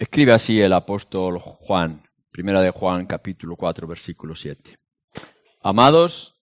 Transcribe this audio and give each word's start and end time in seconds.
Escribe 0.00 0.32
así 0.32 0.60
el 0.60 0.74
apóstol 0.74 1.40
Juan, 1.40 2.08
primera 2.30 2.62
de 2.62 2.70
Juan 2.70 3.06
capítulo 3.06 3.56
4 3.56 3.88
versículo 3.88 4.36
7. 4.36 4.78
Amados, 5.60 6.40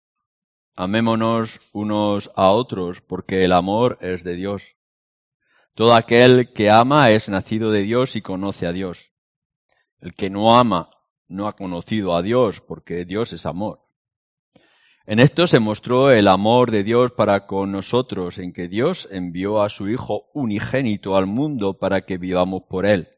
amémonos 0.76 1.60
unos 1.72 2.32
a 2.36 2.50
otros 2.50 3.02
porque 3.02 3.46
el 3.46 3.52
amor 3.52 4.00
es 4.02 4.24
de 4.24 4.34
Dios. 4.34 4.76
Todo 5.76 5.94
aquel 5.94 6.52
que 6.52 6.72
ama 6.72 7.12
es 7.12 7.30
nacido 7.30 7.70
de 7.70 7.84
Dios 7.84 8.16
y 8.16 8.24
conoce 8.24 8.66
a 8.66 8.72
Dios. 8.72 9.12
El 10.00 10.16
que 10.16 10.32
no 10.32 10.58
ama 10.58 10.90
no 11.28 11.48
ha 11.48 11.56
conocido 11.56 12.16
a 12.16 12.24
Dios 12.24 12.60
porque 12.60 13.06
Dios 13.06 13.34
es 13.34 13.46
amor. 13.46 13.82
En 15.06 15.20
esto 15.20 15.46
se 15.46 15.60
mostró 15.60 16.10
el 16.10 16.28
amor 16.28 16.72
de 16.72 16.84
Dios 16.84 17.12
para 17.12 17.46
con 17.46 17.72
nosotros, 17.72 18.40
en 18.40 18.52
que 18.52 18.68
Dios 18.68 19.08
envió 19.12 19.62
a 19.62 19.70
su 19.70 19.90
Hijo 19.90 20.32
unigénito 20.34 21.16
al 21.16 21.28
mundo 21.28 21.78
para 21.78 22.02
que 22.02 22.18
vivamos 22.18 22.64
por 22.68 22.88
Él. 22.88 23.13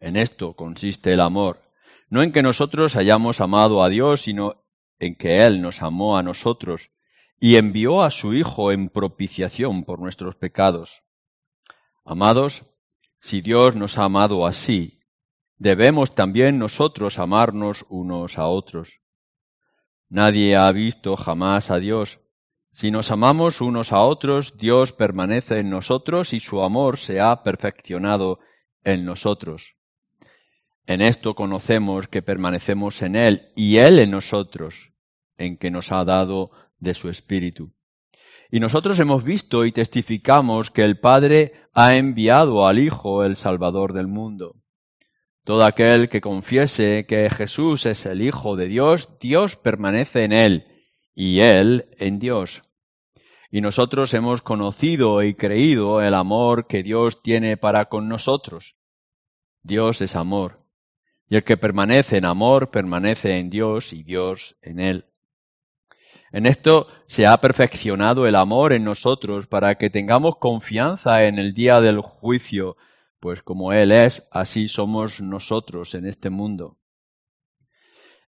En 0.00 0.16
esto 0.16 0.54
consiste 0.54 1.12
el 1.12 1.20
amor, 1.20 1.60
no 2.08 2.22
en 2.22 2.32
que 2.32 2.42
nosotros 2.42 2.96
hayamos 2.96 3.40
amado 3.40 3.82
a 3.82 3.88
Dios, 3.88 4.22
sino 4.22 4.64
en 4.98 5.14
que 5.14 5.42
Él 5.44 5.60
nos 5.60 5.82
amó 5.82 6.16
a 6.16 6.22
nosotros 6.22 6.90
y 7.40 7.56
envió 7.56 8.02
a 8.02 8.10
su 8.10 8.34
Hijo 8.34 8.72
en 8.72 8.88
propiciación 8.88 9.84
por 9.84 10.00
nuestros 10.00 10.34
pecados. 10.36 11.02
Amados, 12.04 12.64
si 13.20 13.40
Dios 13.40 13.74
nos 13.76 13.98
ha 13.98 14.04
amado 14.04 14.46
así, 14.46 15.00
debemos 15.56 16.14
también 16.14 16.58
nosotros 16.58 17.18
amarnos 17.18 17.84
unos 17.88 18.38
a 18.38 18.46
otros. 18.46 19.00
Nadie 20.08 20.56
ha 20.56 20.70
visto 20.72 21.16
jamás 21.16 21.70
a 21.70 21.78
Dios. 21.78 22.20
Si 22.70 22.90
nos 22.90 23.10
amamos 23.10 23.60
unos 23.60 23.92
a 23.92 24.00
otros, 24.00 24.56
Dios 24.56 24.92
permanece 24.92 25.58
en 25.58 25.70
nosotros 25.70 26.32
y 26.32 26.40
su 26.40 26.62
amor 26.62 26.96
se 26.96 27.20
ha 27.20 27.42
perfeccionado 27.42 28.38
en 28.84 29.04
nosotros. 29.04 29.77
En 30.88 31.02
esto 31.02 31.34
conocemos 31.34 32.08
que 32.08 32.22
permanecemos 32.22 33.02
en 33.02 33.14
Él 33.14 33.52
y 33.54 33.76
Él 33.76 33.98
en 33.98 34.10
nosotros, 34.10 34.94
en 35.36 35.58
que 35.58 35.70
nos 35.70 35.92
ha 35.92 36.02
dado 36.06 36.50
de 36.78 36.94
su 36.94 37.10
Espíritu. 37.10 37.74
Y 38.50 38.58
nosotros 38.58 38.98
hemos 38.98 39.22
visto 39.22 39.66
y 39.66 39.72
testificamos 39.72 40.70
que 40.70 40.80
el 40.80 40.98
Padre 40.98 41.52
ha 41.74 41.96
enviado 41.96 42.66
al 42.66 42.78
Hijo, 42.78 43.22
el 43.22 43.36
Salvador 43.36 43.92
del 43.92 44.06
mundo. 44.06 44.56
Todo 45.44 45.66
aquel 45.66 46.08
que 46.08 46.22
confiese 46.22 47.04
que 47.06 47.28
Jesús 47.28 47.84
es 47.84 48.06
el 48.06 48.22
Hijo 48.22 48.56
de 48.56 48.68
Dios, 48.68 49.10
Dios 49.20 49.56
permanece 49.56 50.24
en 50.24 50.32
él 50.32 50.66
y 51.14 51.40
él 51.40 51.90
en 51.98 52.18
Dios. 52.18 52.62
Y 53.50 53.60
nosotros 53.60 54.14
hemos 54.14 54.40
conocido 54.40 55.22
y 55.22 55.34
creído 55.34 56.00
el 56.00 56.14
amor 56.14 56.66
que 56.66 56.82
Dios 56.82 57.22
tiene 57.22 57.58
para 57.58 57.90
con 57.90 58.08
nosotros. 58.08 58.76
Dios 59.62 60.00
es 60.00 60.16
amor. 60.16 60.67
Y 61.28 61.36
el 61.36 61.44
que 61.44 61.56
permanece 61.56 62.16
en 62.16 62.24
amor 62.24 62.70
permanece 62.70 63.38
en 63.38 63.50
Dios 63.50 63.92
y 63.92 64.02
Dios 64.02 64.56
en 64.62 64.80
él. 64.80 65.04
En 66.30 66.46
esto 66.46 66.88
se 67.06 67.26
ha 67.26 67.40
perfeccionado 67.40 68.26
el 68.26 68.34
amor 68.34 68.72
en 68.72 68.84
nosotros 68.84 69.46
para 69.46 69.76
que 69.76 69.88
tengamos 69.88 70.36
confianza 70.36 71.24
en 71.24 71.38
el 71.38 71.54
día 71.54 71.80
del 71.80 72.00
juicio, 72.00 72.76
pues 73.18 73.42
como 73.42 73.72
Él 73.72 73.92
es, 73.92 74.28
así 74.30 74.68
somos 74.68 75.20
nosotros 75.20 75.94
en 75.94 76.06
este 76.06 76.28
mundo. 76.30 76.76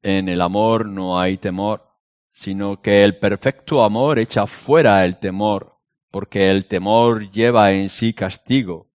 En 0.01 0.27
el 0.27 0.41
amor 0.41 0.87
no 0.87 1.19
hay 1.19 1.37
temor, 1.37 1.87
sino 2.27 2.81
que 2.81 3.03
el 3.03 3.17
perfecto 3.19 3.83
amor 3.83 4.17
echa 4.17 4.47
fuera 4.47 5.05
el 5.05 5.19
temor, 5.19 5.77
porque 6.09 6.49
el 6.49 6.65
temor 6.65 7.29
lleva 7.29 7.73
en 7.73 7.89
sí 7.89 8.13
castigo, 8.13 8.89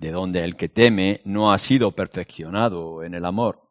de 0.00 0.10
donde 0.10 0.44
el 0.44 0.56
que 0.56 0.68
teme 0.68 1.20
no 1.24 1.52
ha 1.52 1.58
sido 1.58 1.92
perfeccionado 1.92 3.04
en 3.04 3.14
el 3.14 3.24
amor. 3.24 3.70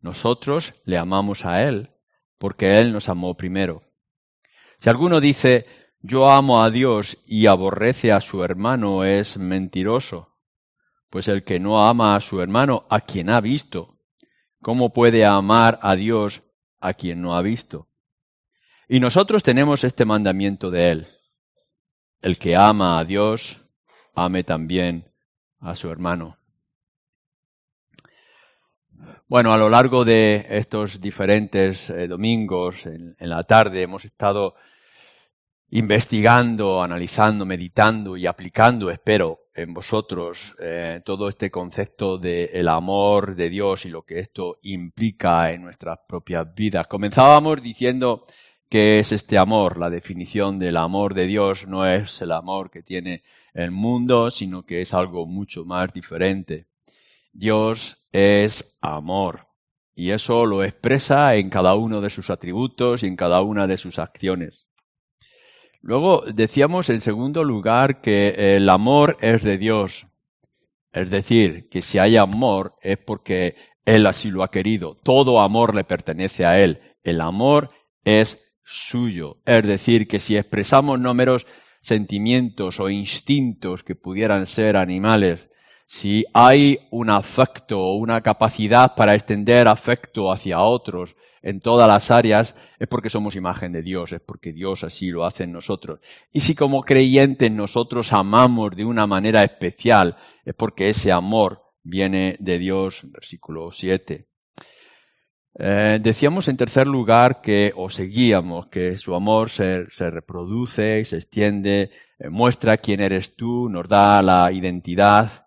Nosotros 0.00 0.74
le 0.84 0.98
amamos 0.98 1.44
a 1.44 1.62
Él, 1.62 1.90
porque 2.38 2.80
Él 2.80 2.92
nos 2.92 3.08
amó 3.08 3.36
primero. 3.36 3.82
Si 4.80 4.90
alguno 4.90 5.20
dice, 5.20 5.66
yo 6.00 6.28
amo 6.28 6.62
a 6.62 6.70
Dios 6.70 7.18
y 7.26 7.46
aborrece 7.46 8.12
a 8.12 8.20
su 8.20 8.44
hermano, 8.44 9.04
es 9.04 9.38
mentiroso 9.38 10.28
pues 11.10 11.28
el 11.28 11.42
que 11.42 11.58
no 11.58 11.86
ama 11.86 12.16
a 12.16 12.20
su 12.20 12.40
hermano, 12.40 12.86
a 12.90 13.00
quien 13.00 13.30
ha 13.30 13.40
visto, 13.40 13.98
¿cómo 14.60 14.92
puede 14.92 15.24
amar 15.24 15.78
a 15.82 15.96
Dios 15.96 16.42
a 16.80 16.94
quien 16.94 17.22
no 17.22 17.36
ha 17.36 17.42
visto? 17.42 17.88
Y 18.88 19.00
nosotros 19.00 19.42
tenemos 19.42 19.84
este 19.84 20.04
mandamiento 20.04 20.70
de 20.70 20.90
Él. 20.90 21.06
El 22.20 22.38
que 22.38 22.56
ama 22.56 22.98
a 22.98 23.04
Dios, 23.04 23.58
ame 24.14 24.44
también 24.44 25.07
a 25.60 25.74
su 25.74 25.90
hermano. 25.90 26.38
Bueno, 29.28 29.52
a 29.52 29.58
lo 29.58 29.68
largo 29.68 30.04
de 30.04 30.46
estos 30.48 31.00
diferentes 31.00 31.90
eh, 31.90 32.08
domingos, 32.08 32.86
en, 32.86 33.14
la 33.18 33.44
tarde, 33.44 33.82
hemos 33.82 34.04
estado 34.04 34.54
investigando, 35.70 36.82
analizando, 36.82 37.44
meditando 37.44 38.16
y 38.16 38.26
aplicando, 38.26 38.90
espero, 38.90 39.40
en 39.54 39.74
vosotros 39.74 40.54
eh, 40.60 41.02
todo 41.04 41.28
este 41.28 41.50
concepto 41.50 42.16
del 42.16 42.68
amor 42.68 43.34
de 43.34 43.50
Dios 43.50 43.84
y 43.84 43.90
lo 43.90 44.02
que 44.02 44.20
esto 44.20 44.58
implica 44.62 45.52
en 45.52 45.62
nuestras 45.62 45.98
propias 46.08 46.54
vidas. 46.54 46.86
Comenzábamos 46.86 47.62
diciendo 47.62 48.24
que 48.68 48.98
es 48.98 49.12
este 49.12 49.36
amor. 49.38 49.78
La 49.78 49.90
definición 49.90 50.58
del 50.58 50.76
amor 50.76 51.14
de 51.14 51.26
Dios 51.26 51.66
no 51.66 51.86
es 51.86 52.20
el 52.22 52.32
amor 52.32 52.70
que 52.70 52.82
tiene 52.82 53.22
el 53.54 53.70
mundo, 53.70 54.30
sino 54.30 54.64
que 54.64 54.80
es 54.80 54.94
algo 54.94 55.26
mucho 55.26 55.64
más 55.64 55.92
diferente. 55.92 56.66
Dios 57.32 58.04
es 58.12 58.76
amor. 58.80 59.46
Y 59.94 60.10
eso 60.10 60.46
lo 60.46 60.62
expresa 60.62 61.34
en 61.34 61.50
cada 61.50 61.74
uno 61.74 62.00
de 62.00 62.10
sus 62.10 62.30
atributos 62.30 63.02
y 63.02 63.06
en 63.06 63.16
cada 63.16 63.42
una 63.42 63.66
de 63.66 63.76
sus 63.76 63.98
acciones. 63.98 64.68
Luego 65.80 66.22
decíamos 66.26 66.90
en 66.90 67.00
segundo 67.00 67.44
lugar 67.44 68.00
que 68.00 68.56
el 68.56 68.68
amor 68.68 69.16
es 69.20 69.42
de 69.42 69.58
Dios. 69.58 70.06
Es 70.92 71.10
decir, 71.10 71.68
que 71.68 71.82
si 71.82 71.98
hay 71.98 72.16
amor 72.16 72.74
es 72.82 72.98
porque 72.98 73.56
Él 73.84 74.06
así 74.06 74.30
lo 74.30 74.42
ha 74.42 74.50
querido. 74.50 74.96
Todo 75.02 75.40
amor 75.40 75.74
le 75.74 75.84
pertenece 75.84 76.44
a 76.44 76.60
Él. 76.60 76.80
El 77.04 77.20
amor 77.20 77.70
es 78.04 78.44
suyo. 78.64 79.38
Es 79.46 79.66
decir, 79.66 80.08
que 80.08 80.20
si 80.20 80.36
expresamos 80.36 80.98
números 80.98 81.46
sentimientos 81.80 82.80
o 82.80 82.90
instintos 82.90 83.82
que 83.82 83.94
pudieran 83.94 84.46
ser 84.46 84.76
animales, 84.76 85.48
si 85.90 86.26
hay 86.34 86.80
un 86.90 87.08
afecto 87.08 87.80
o 87.80 87.96
una 87.96 88.20
capacidad 88.20 88.94
para 88.94 89.14
extender 89.14 89.68
afecto 89.68 90.30
hacia 90.30 90.60
otros 90.60 91.16
en 91.40 91.60
todas 91.60 91.88
las 91.88 92.10
áreas, 92.10 92.54
es 92.78 92.88
porque 92.88 93.08
somos 93.08 93.36
imagen 93.36 93.72
de 93.72 93.80
Dios, 93.80 94.12
es 94.12 94.20
porque 94.20 94.52
Dios 94.52 94.84
así 94.84 95.06
lo 95.06 95.24
hace 95.24 95.44
en 95.44 95.52
nosotros. 95.52 96.00
Y 96.30 96.40
si 96.40 96.54
como 96.54 96.82
creyentes 96.82 97.50
nosotros 97.50 98.12
amamos 98.12 98.76
de 98.76 98.84
una 98.84 99.06
manera 99.06 99.42
especial, 99.42 100.18
es 100.44 100.54
porque 100.54 100.90
ese 100.90 101.10
amor 101.10 101.62
viene 101.82 102.36
de 102.38 102.58
Dios, 102.58 103.00
versículo 103.10 103.72
7. 103.72 104.28
Eh, 105.54 105.98
decíamos 106.00 106.48
en 106.48 106.56
tercer 106.56 106.86
lugar 106.86 107.40
que, 107.40 107.72
o 107.74 107.90
seguíamos, 107.90 108.68
que 108.68 108.98
su 108.98 109.14
amor 109.14 109.50
se, 109.50 109.86
reproduce 109.98 111.00
y 111.00 111.04
se 111.04 111.16
extiende, 111.16 111.90
eh, 112.18 112.28
muestra 112.28 112.76
quién 112.76 113.00
eres 113.00 113.34
tú, 113.34 113.68
nos 113.68 113.88
da 113.88 114.22
la 114.22 114.52
identidad, 114.52 115.46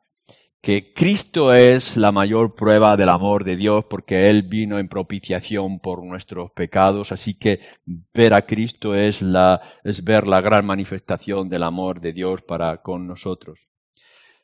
que 0.62 0.94
Cristo 0.94 1.54
es 1.54 1.98
la 1.98 2.12
mayor 2.12 2.54
prueba 2.56 2.96
del 2.96 3.10
amor 3.10 3.44
de 3.44 3.56
Dios 3.56 3.86
porque 3.90 4.30
Él 4.30 4.44
vino 4.44 4.78
en 4.78 4.90
propiciación 4.90 5.80
por 5.80 6.04
nuestros 6.06 6.52
pecados, 6.52 7.12
así 7.12 7.34
que 7.34 7.62
ver 8.14 8.34
a 8.34 8.46
Cristo 8.46 8.96
es, 8.96 9.22
la, 9.22 9.62
es 9.84 10.04
ver 10.04 10.28
la 10.28 10.42
gran 10.42 10.66
manifestación 10.66 11.50
del 11.50 11.64
amor 11.64 12.00
de 12.00 12.14
Dios 12.14 12.42
para 12.44 12.82
con 12.82 13.08
nosotros. 13.08 13.68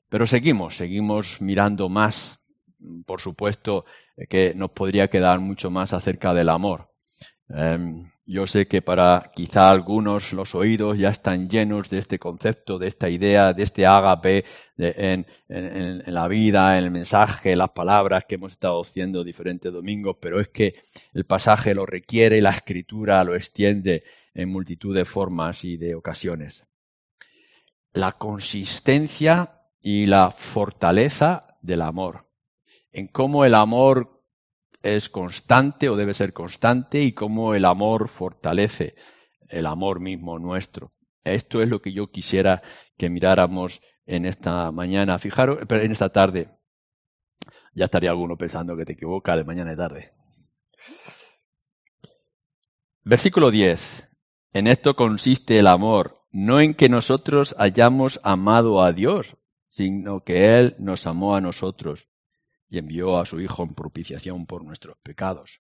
Pero 0.09 0.25
seguimos, 0.25 0.78
seguimos 0.78 1.41
mirando 1.41 1.89
más, 1.89 2.39
por 3.06 3.21
supuesto 3.21 3.86
que 4.30 4.54
nos 4.56 4.72
podría 4.72 5.10
quedar 5.10 5.40
mucho 5.40 5.69
más 5.69 5.94
acerca 5.94 6.34
del 6.34 6.50
amor. 6.50 6.90
Em, 7.50 8.10
yo 8.25 8.46
sé 8.46 8.68
que 8.68 8.81
para 8.81 9.31
quizá 9.34 9.72
algunos 9.72 10.34
los 10.34 10.54
oídos 10.54 10.98
ya 10.98 11.10
están 11.10 11.48
llenos 11.48 11.90
de 11.90 12.00
este 12.00 12.19
concepto, 12.19 12.78
de 12.78 12.90
esta 12.90 13.10
idea, 13.10 13.54
de 13.54 13.64
este 13.64 13.86
ágape 13.86 14.44
en, 14.78 15.25
la 15.48 16.28
vida, 16.28 16.78
en 16.78 16.84
el 16.84 16.92
mensaje, 16.92 17.56
las 17.56 17.69
palabras 17.69 18.25
que 18.25 18.36
hemos 18.36 18.52
estado 18.52 18.81
haciendo 18.81 19.24
diferentes 19.24 19.72
domingos, 19.72 20.18
pero 20.20 20.42
es 20.42 20.50
que 20.50 20.75
el 21.13 21.25
pasaje 21.25 21.74
lo 21.74 21.86
requiere 21.86 22.38
y 22.38 22.42
la 22.42 22.50
escritura 22.50 23.24
lo 23.24 23.34
extiende 23.34 24.04
en 24.34 24.50
multitud 24.50 24.94
de 24.94 25.06
formas 25.06 25.63
y 25.63 25.78
de 25.78 25.96
ocasiones. 25.96 26.66
La 27.94 28.12
consistencia 28.12 29.62
y 29.81 30.06
la 30.06 30.31
fortaleza 30.31 31.58
del 31.62 31.81
amor, 31.81 32.26
en 32.98 33.06
cómo 33.06 33.46
el 33.46 33.54
amor 33.54 34.24
es 34.82 35.08
constante 35.08 35.88
o 35.88 35.96
debe 35.96 36.16
ser 36.16 36.34
constante 36.34 37.00
y 37.04 37.14
cómo 37.14 37.54
el 37.54 37.66
amor 37.66 38.10
fortalece 38.10 38.96
el 39.50 39.68
amor 39.68 40.00
mismo 40.00 40.40
nuestro. 40.40 40.92
Esto 41.24 41.62
es 41.62 41.70
lo 41.70 41.80
que 41.80 41.94
yo 41.94 42.10
quisiera 42.10 42.64
que 42.98 43.12
miráramos 43.12 43.82
en 44.08 44.26
esta 44.26 44.72
mañana, 44.72 45.20
fijaros, 45.20 45.60
en 45.70 45.92
esta 45.92 46.10
tarde. 46.10 46.50
Ya 47.76 47.86
estaría 47.86 48.10
alguno 48.10 48.36
pensando 48.36 48.76
que 48.76 48.86
te 48.86 48.94
equivoca 48.94 49.38
de 49.38 49.44
mañana 49.44 49.74
y 49.74 49.78
tarde. 49.78 50.12
Versículo 53.04 53.52
10. 53.52 54.10
En 54.54 54.66
esto 54.66 54.96
consiste 54.96 55.60
el 55.60 55.68
amor, 55.68 56.24
no 56.32 56.60
en 56.62 56.74
que 56.74 56.90
nosotros 56.90 57.54
hayamos 57.60 58.20
amado 58.24 58.82
a 58.82 58.92
Dios, 58.92 59.38
sino 59.70 60.24
que 60.24 60.58
Él 60.58 60.76
nos 60.80 61.06
amó 61.06 61.36
a 61.36 61.42
nosotros 61.42 62.08
y 62.69 62.78
envió 62.78 63.19
a 63.19 63.25
su 63.25 63.40
Hijo 63.40 63.64
en 63.64 63.74
propiciación 63.74 64.46
por 64.46 64.64
nuestros 64.64 64.98
pecados. 65.04 65.62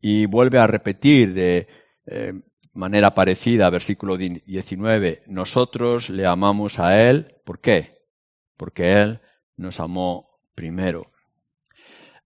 Y 0.00 0.26
vuelve 0.26 0.58
a 0.58 0.66
repetir 0.66 1.34
de 1.34 1.68
eh, 2.06 2.32
manera 2.72 3.14
parecida, 3.14 3.70
versículo 3.70 4.16
19, 4.16 5.24
nosotros 5.26 6.10
le 6.10 6.26
amamos 6.26 6.78
a 6.78 7.08
Él, 7.08 7.36
¿por 7.44 7.60
qué? 7.60 8.04
Porque 8.56 9.00
Él 9.00 9.20
nos 9.56 9.80
amó 9.80 10.40
primero. 10.54 11.10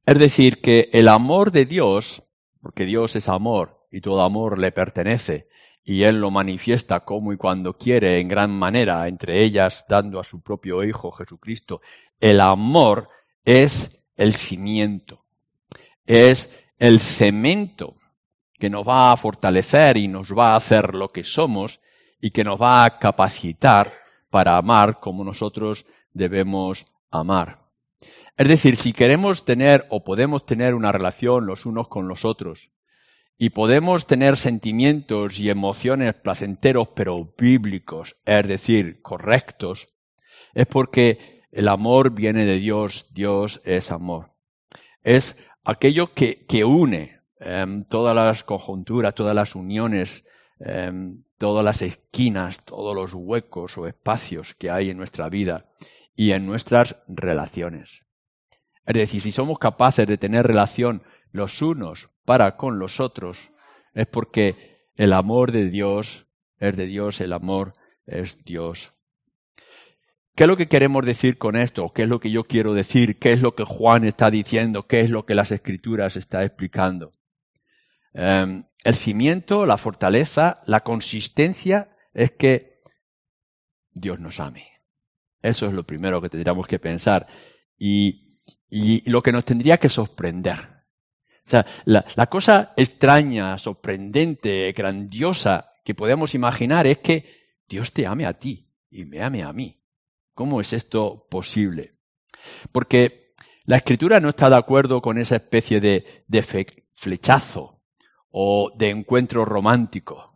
Es 0.05 0.19
decir, 0.19 0.61
que 0.61 0.91
el 0.93 1.09
amor 1.09 1.53
de 1.53 1.65
Dios, 1.65 2.23
porque 2.61 2.85
Dios 2.85 3.17
es 3.17 3.29
amor 3.29 3.87
y 3.91 4.01
todo 4.01 4.23
amor 4.23 4.59
le 4.59 4.73
pertenece, 4.73 5.49
y 5.85 6.05
Él 6.05 6.21
lo 6.21 6.31
manifiesta 6.31 7.01
como 7.01 7.33
y 7.33 7.37
cuando 7.37 7.77
quiere 7.77 8.21
en 8.21 8.29
gran 8.29 8.51
manera, 8.51 9.09
entre 9.09 9.43
ellas 9.43 9.87
dando 9.89 10.21
a 10.21 10.25
su 10.25 10.43
propio 10.43 10.85
Hijo 10.85 11.13
Jesucristo, 11.13 11.81
el 12.21 12.41
amor 12.41 13.09
es 13.45 14.03
el 14.17 14.35
cimiento, 14.35 15.25
es 16.07 16.67
el 16.79 17.01
cemento 17.01 17.97
que 18.59 18.71
nos 18.71 18.87
va 18.87 19.13
a 19.13 19.17
fortalecer 19.17 19.97
y 19.97 20.09
nos 20.09 20.33
va 20.33 20.53
a 20.53 20.57
hacer 20.57 20.95
lo 20.95 21.09
que 21.09 21.25
somos 21.25 21.81
y 22.21 22.31
que 22.31 22.45
nos 22.45 22.61
va 22.61 22.85
a 22.85 22.99
capacitar 22.99 23.91
para 24.31 24.57
amar 24.57 25.01
como 25.01 25.25
nosotros 25.25 25.85
debemos 26.13 26.87
amar. 27.11 27.63
Es 28.37 28.49
decir, 28.49 28.77
si 28.77 28.93
queremos 28.93 29.45
tener 29.45 29.87
o 29.91 30.05
podemos 30.05 30.47
tener 30.47 30.75
una 30.75 30.93
relación 30.93 31.47
los 31.47 31.67
unos 31.67 31.89
con 31.89 32.09
los 32.09 32.25
otros 32.25 32.71
y 33.37 33.51
podemos 33.51 34.07
tener 34.07 34.37
sentimientos 34.37 35.39
y 35.41 35.51
emociones 35.51 36.15
placenteros 36.15 36.89
pero 36.95 37.35
bíblicos, 37.37 38.17
es 38.25 38.47
decir, 38.47 39.03
correctos, 39.03 39.89
es 40.55 40.67
porque 40.67 41.42
el 41.53 41.69
amor 41.69 42.13
viene 42.13 42.47
de 42.47 42.57
Dios, 42.57 43.09
Dios 43.13 43.61
es 43.65 43.93
amor. 43.93 44.33
Es 45.03 45.37
aquello 45.65 46.13
que, 46.15 46.65
une 46.65 47.21
em, 47.39 47.85
todas 47.85 48.17
las 48.17 48.43
conjunturas, 48.43 49.15
todas 49.15 49.35
las 49.35 49.55
uniones, 49.55 50.25
em, 50.59 51.23
todas 51.37 51.65
las 51.65 51.83
esquinas, 51.83 52.65
todos 52.65 52.95
los 52.95 53.13
huecos 53.13 53.77
o 53.77 53.87
espacios 53.87 54.55
que 54.55 54.71
hay 54.71 54.91
en 54.91 54.97
nuestra 54.97 55.29
vida 55.29 55.67
y 56.17 56.33
en 56.33 56.47
nuestras 56.47 56.97
relaciones. 57.07 58.07
Es 58.87 58.95
decir, 58.95 59.21
si 59.21 59.33
somos 59.33 59.59
capaces 59.59 60.07
de 60.07 60.19
tener 60.19 60.47
relación 60.47 61.03
los 61.33 61.61
unos 61.63 62.11
para 62.25 62.57
con 62.57 62.79
los 62.79 62.99
otros, 62.99 63.51
es 63.95 64.07
porque 64.07 64.81
el 64.97 65.13
amor 65.13 65.53
de 65.53 65.69
Dios 65.69 66.27
es 66.59 66.77
de 66.77 66.87
Dios, 66.87 67.21
el 67.21 67.33
amor 67.33 67.75
es 68.07 68.45
Dios. 68.45 68.95
¿Qué 70.35 70.45
es 70.45 70.49
lo 70.49 70.57
que 70.57 70.69
queremos 70.69 71.05
decir 71.05 71.37
con 71.37 71.57
esto? 71.57 71.93
¿Qué 71.93 72.05
es 72.05 72.09
lo 72.09 72.19
que 72.19 72.31
yo 72.31 72.45
quiero 72.45 72.73
decir? 72.73 73.19
¿Qué 73.19 73.33
es 73.33 73.43
lo 73.43 73.55
que 73.55 73.65
Juan 73.65 74.05
está 74.05 74.31
diciendo? 74.31 74.87
¿Qué 74.87 75.01
es 75.01 75.11
lo 75.11 75.27
que 75.27 75.35
las 75.35 75.53
escrituras 75.53 76.17
está 76.17 76.43
explicando? 76.43 77.13
Em, 78.15 78.65
el 78.85 78.95
cimiento, 78.95 79.67
la 79.67 79.77
fortaleza, 79.77 80.63
la 80.67 80.83
consistencia 80.83 81.95
es 82.15 82.31
que 82.33 82.81
Dios 83.93 84.21
nos 84.21 84.41
ame. 84.41 84.69
Eso 85.43 85.67
es 85.67 85.75
lo 85.75 85.85
primero 85.85 86.23
que 86.23 86.31
tendríamos 86.31 86.67
que 86.67 86.79
pensar. 86.79 87.27
Y, 87.79 88.21
lo 89.05 89.23
que 89.23 89.33
nos 89.33 89.45
tendría 89.45 89.77
que 89.77 89.91
sorprender. 89.91 90.59
O 91.45 91.51
sea, 91.51 91.67
la, 91.85 92.07
la 92.17 92.29
cosa 92.29 92.73
extraña, 92.79 93.59
sorprendente, 93.59 94.73
grandiosa 94.73 95.75
que 95.85 95.95
podemos 95.95 96.35
imaginar 96.35 96.87
es 96.87 96.99
que 96.99 97.27
Dios 97.69 97.93
te 97.93 98.07
ame 98.07 98.25
a 98.25 98.33
ti 98.33 98.73
y 98.89 99.05
me 99.05 99.23
ame 99.23 99.43
a 99.43 99.53
mí. 99.53 99.82
¿Cómo 100.35 100.61
es 100.61 100.73
esto 100.73 101.27
posible? 101.29 101.93
Porque 102.73 103.35
la 103.67 103.77
escritura 103.77 104.19
no 104.19 104.31
está 104.31 104.49
de 104.49 104.57
acuerdo 104.57 105.03
con 105.03 105.19
esa 105.19 105.37
especie 105.37 105.81
de, 105.81 106.05
flechazo 106.95 107.81
o 108.31 108.73
de 108.75 108.91
encuentro 108.91 109.45
romántico. 109.45 110.33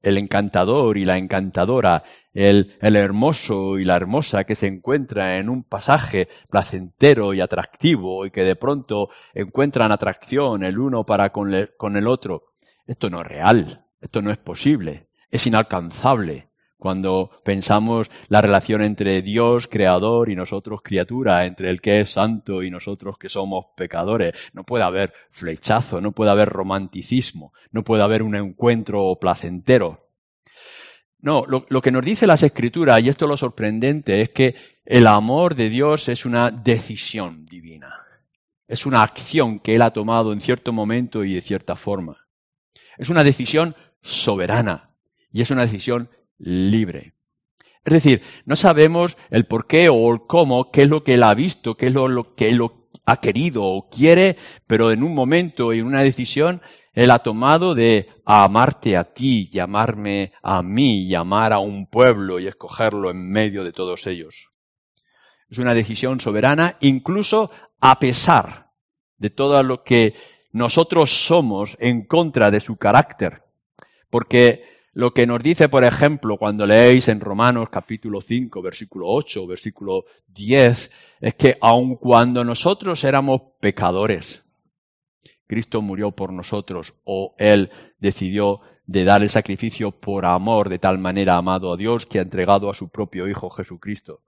El 0.00 0.18
encantador 0.18 0.96
y 0.96 1.04
la 1.04 1.18
encantadora, 1.18 2.04
el, 2.32 2.76
el, 2.80 2.94
hermoso 2.94 3.78
y 3.80 3.84
la 3.84 3.96
hermosa 3.96 4.44
que 4.44 4.54
se 4.54 4.68
encuentra 4.68 5.38
en 5.38 5.48
un 5.48 5.64
pasaje 5.64 6.28
placentero 6.48 7.34
y 7.34 7.40
atractivo 7.40 8.24
y 8.26 8.30
que 8.30 8.42
de 8.42 8.54
pronto 8.54 9.08
encuentran 9.34 9.90
atracción 9.90 10.62
el 10.62 10.78
uno 10.78 11.04
para 11.04 11.30
con 11.30 11.52
el 11.52 12.06
otro. 12.06 12.52
Esto 12.86 13.10
no 13.10 13.22
es 13.22 13.26
real, 13.26 13.86
esto 14.00 14.22
no 14.22 14.30
es 14.30 14.38
posible, 14.38 15.08
es 15.30 15.44
inalcanzable 15.48 16.50
cuando 16.78 17.30
pensamos 17.44 18.10
la 18.28 18.42
relación 18.42 18.82
entre 18.82 19.22
Dios, 19.22 19.66
creador, 19.66 20.30
y 20.30 20.36
nosotros, 20.36 20.80
criatura, 20.82 21.46
entre 21.46 21.70
el 21.70 21.80
que 21.80 22.00
es 22.00 22.10
santo 22.10 22.62
y 22.62 22.70
nosotros 22.70 23.16
que 23.18 23.28
somos 23.28 23.66
pecadores. 23.76 24.34
No 24.52 24.64
puede 24.64 24.84
haber 24.84 25.12
flechazo, 25.30 26.00
no 26.00 26.12
puede 26.12 26.30
haber 26.30 26.48
romanticismo, 26.48 27.52
no 27.70 27.82
puede 27.82 28.02
haber 28.02 28.22
un 28.22 28.36
encuentro 28.36 29.16
placentero. 29.20 30.06
No, 31.18 31.44
lo, 31.46 31.80
que 31.80 31.90
nos 31.90 32.04
dice 32.04 32.26
las 32.26 32.42
escrituras, 32.42 33.02
y 33.02 33.08
esto 33.08 33.24
es 33.24 33.30
lo 33.30 33.36
sorprendente, 33.36 34.20
es 34.20 34.28
que 34.28 34.54
el 34.84 35.06
amor 35.06 35.54
de 35.54 35.70
Dios 35.70 36.08
es 36.08 36.24
una 36.26 36.50
decisión 36.50 37.46
divina. 37.46 38.02
Es 38.68 38.84
una 38.84 39.02
acción 39.02 39.58
que 39.58 39.74
Él 39.74 39.82
ha 39.82 39.92
tomado 39.92 40.32
en 40.32 40.40
cierto 40.40 40.72
momento 40.72 41.24
y 41.24 41.34
de 41.34 41.40
cierta 41.40 41.74
forma. 41.74 42.26
Es 42.98 43.08
una 43.08 43.24
decisión 43.24 43.74
soberana 44.02 44.90
y 45.32 45.40
es 45.40 45.50
una 45.50 45.62
decisión 45.62 46.10
libre. 46.38 47.14
Es 47.84 47.92
decir, 47.92 48.22
no 48.44 48.56
sabemos 48.56 49.16
el 49.30 49.46
por 49.46 49.66
qué 49.66 49.88
o 49.88 50.12
el 50.12 50.20
cómo, 50.26 50.72
qué 50.72 50.82
es 50.82 50.88
lo 50.88 51.04
que 51.04 51.14
él 51.14 51.22
ha 51.22 51.34
visto, 51.34 51.76
qué 51.76 51.86
es 51.86 51.92
lo, 51.92 52.34
que 52.34 52.48
él 52.48 52.60
ha 53.04 53.20
querido 53.20 53.62
o 53.62 53.88
quiere, 53.88 54.36
pero 54.66 54.90
en 54.90 55.04
un 55.04 55.14
momento 55.14 55.72
y 55.72 55.78
en 55.78 55.86
una 55.86 56.02
decisión, 56.02 56.62
él 56.94 57.12
ha 57.12 57.20
tomado 57.20 57.76
de 57.76 58.08
amarte 58.24 58.96
a 58.96 59.04
ti, 59.04 59.48
llamarme 59.50 60.32
a 60.42 60.62
mí, 60.62 61.06
llamar 61.06 61.52
a 61.52 61.60
un 61.60 61.86
pueblo 61.86 62.40
y 62.40 62.48
escogerlo 62.48 63.10
en 63.10 63.30
medio 63.30 63.62
de 63.62 63.72
todos 63.72 64.08
ellos. 64.08 64.50
Es 65.48 65.58
una 65.58 65.74
decisión 65.74 66.18
soberana, 66.18 66.78
incluso 66.80 67.52
a 67.80 68.00
pesar 68.00 68.72
de 69.16 69.30
todo 69.30 69.62
lo 69.62 69.84
que 69.84 70.14
nosotros 70.50 71.10
somos 71.10 71.76
en 71.78 72.06
contra 72.06 72.50
de 72.50 72.58
su 72.58 72.76
carácter. 72.76 73.44
Porque 74.10 74.75
lo 74.96 75.12
que 75.12 75.26
nos 75.26 75.42
dice, 75.42 75.68
por 75.68 75.84
ejemplo, 75.84 76.38
cuando 76.38 76.64
leéis 76.64 77.08
en 77.08 77.20
Romanos 77.20 77.68
capítulo 77.70 78.22
5, 78.22 78.62
versículo 78.62 79.08
8, 79.08 79.46
versículo 79.46 80.06
10, 80.28 80.90
es 81.20 81.34
que 81.34 81.58
aun 81.60 81.96
cuando 81.96 82.42
nosotros 82.44 83.04
éramos 83.04 83.42
pecadores, 83.60 84.42
Cristo 85.46 85.82
murió 85.82 86.12
por 86.12 86.32
nosotros 86.32 86.94
o 87.04 87.34
Él 87.36 87.70
decidió 87.98 88.60
de 88.86 89.04
dar 89.04 89.20
el 89.20 89.28
sacrificio 89.28 89.90
por 89.90 90.24
amor, 90.24 90.70
de 90.70 90.78
tal 90.78 90.96
manera 90.96 91.36
amado 91.36 91.74
a 91.74 91.76
Dios 91.76 92.06
que 92.06 92.18
ha 92.18 92.22
entregado 92.22 92.70
a 92.70 92.74
su 92.74 92.88
propio 92.88 93.28
Hijo 93.28 93.50
Jesucristo. 93.50 94.22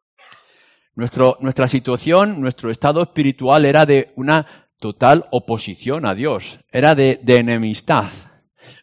nuestra 0.94 1.66
situación, 1.66 2.42
nuestro 2.42 2.70
estado 2.70 3.02
espiritual 3.02 3.64
era 3.64 3.86
de 3.86 4.12
una 4.16 4.68
total 4.78 5.28
oposición 5.30 6.04
a 6.04 6.14
Dios, 6.14 6.60
era 6.70 6.94
de 6.94 7.18
enemistad 7.26 8.10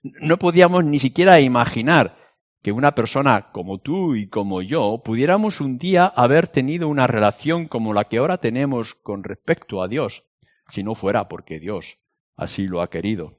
no 0.03 0.38
podíamos 0.38 0.84
ni 0.86 1.00
siquiera 1.00 1.39
imaginar 1.39 2.17
que 2.62 2.72
una 2.72 2.96
persona 2.96 3.51
como 3.51 3.77
tú 3.77 4.15
y 4.15 4.27
como 4.27 4.62
yo 4.62 5.01
pudiéramos 5.03 5.62
un 5.62 5.77
día 5.77 6.05
haber 6.05 6.48
tenido 6.48 6.88
una 6.88 7.05
relación 7.05 7.67
como 7.67 7.94
la 7.94 8.05
que 8.05 8.17
ahora 8.17 8.39
tenemos 8.39 8.96
con 8.96 9.24
respecto 9.24 9.84
a 9.84 9.88
Dios, 9.88 10.24
si 10.67 10.84
no 10.84 10.96
fuera 10.96 11.27
porque 11.27 11.60
Dios 11.60 11.98
así 12.36 12.67
lo 12.67 12.82
ha 12.82 12.89
querido. 12.89 13.38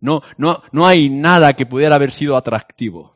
No, 0.00 0.22
no, 0.36 0.62
no 0.72 0.86
hay 0.86 1.08
nada 1.08 1.54
que 1.54 1.66
pudiera 1.66 1.94
haber 1.94 2.10
sido 2.10 2.36
atractivo. 2.36 3.12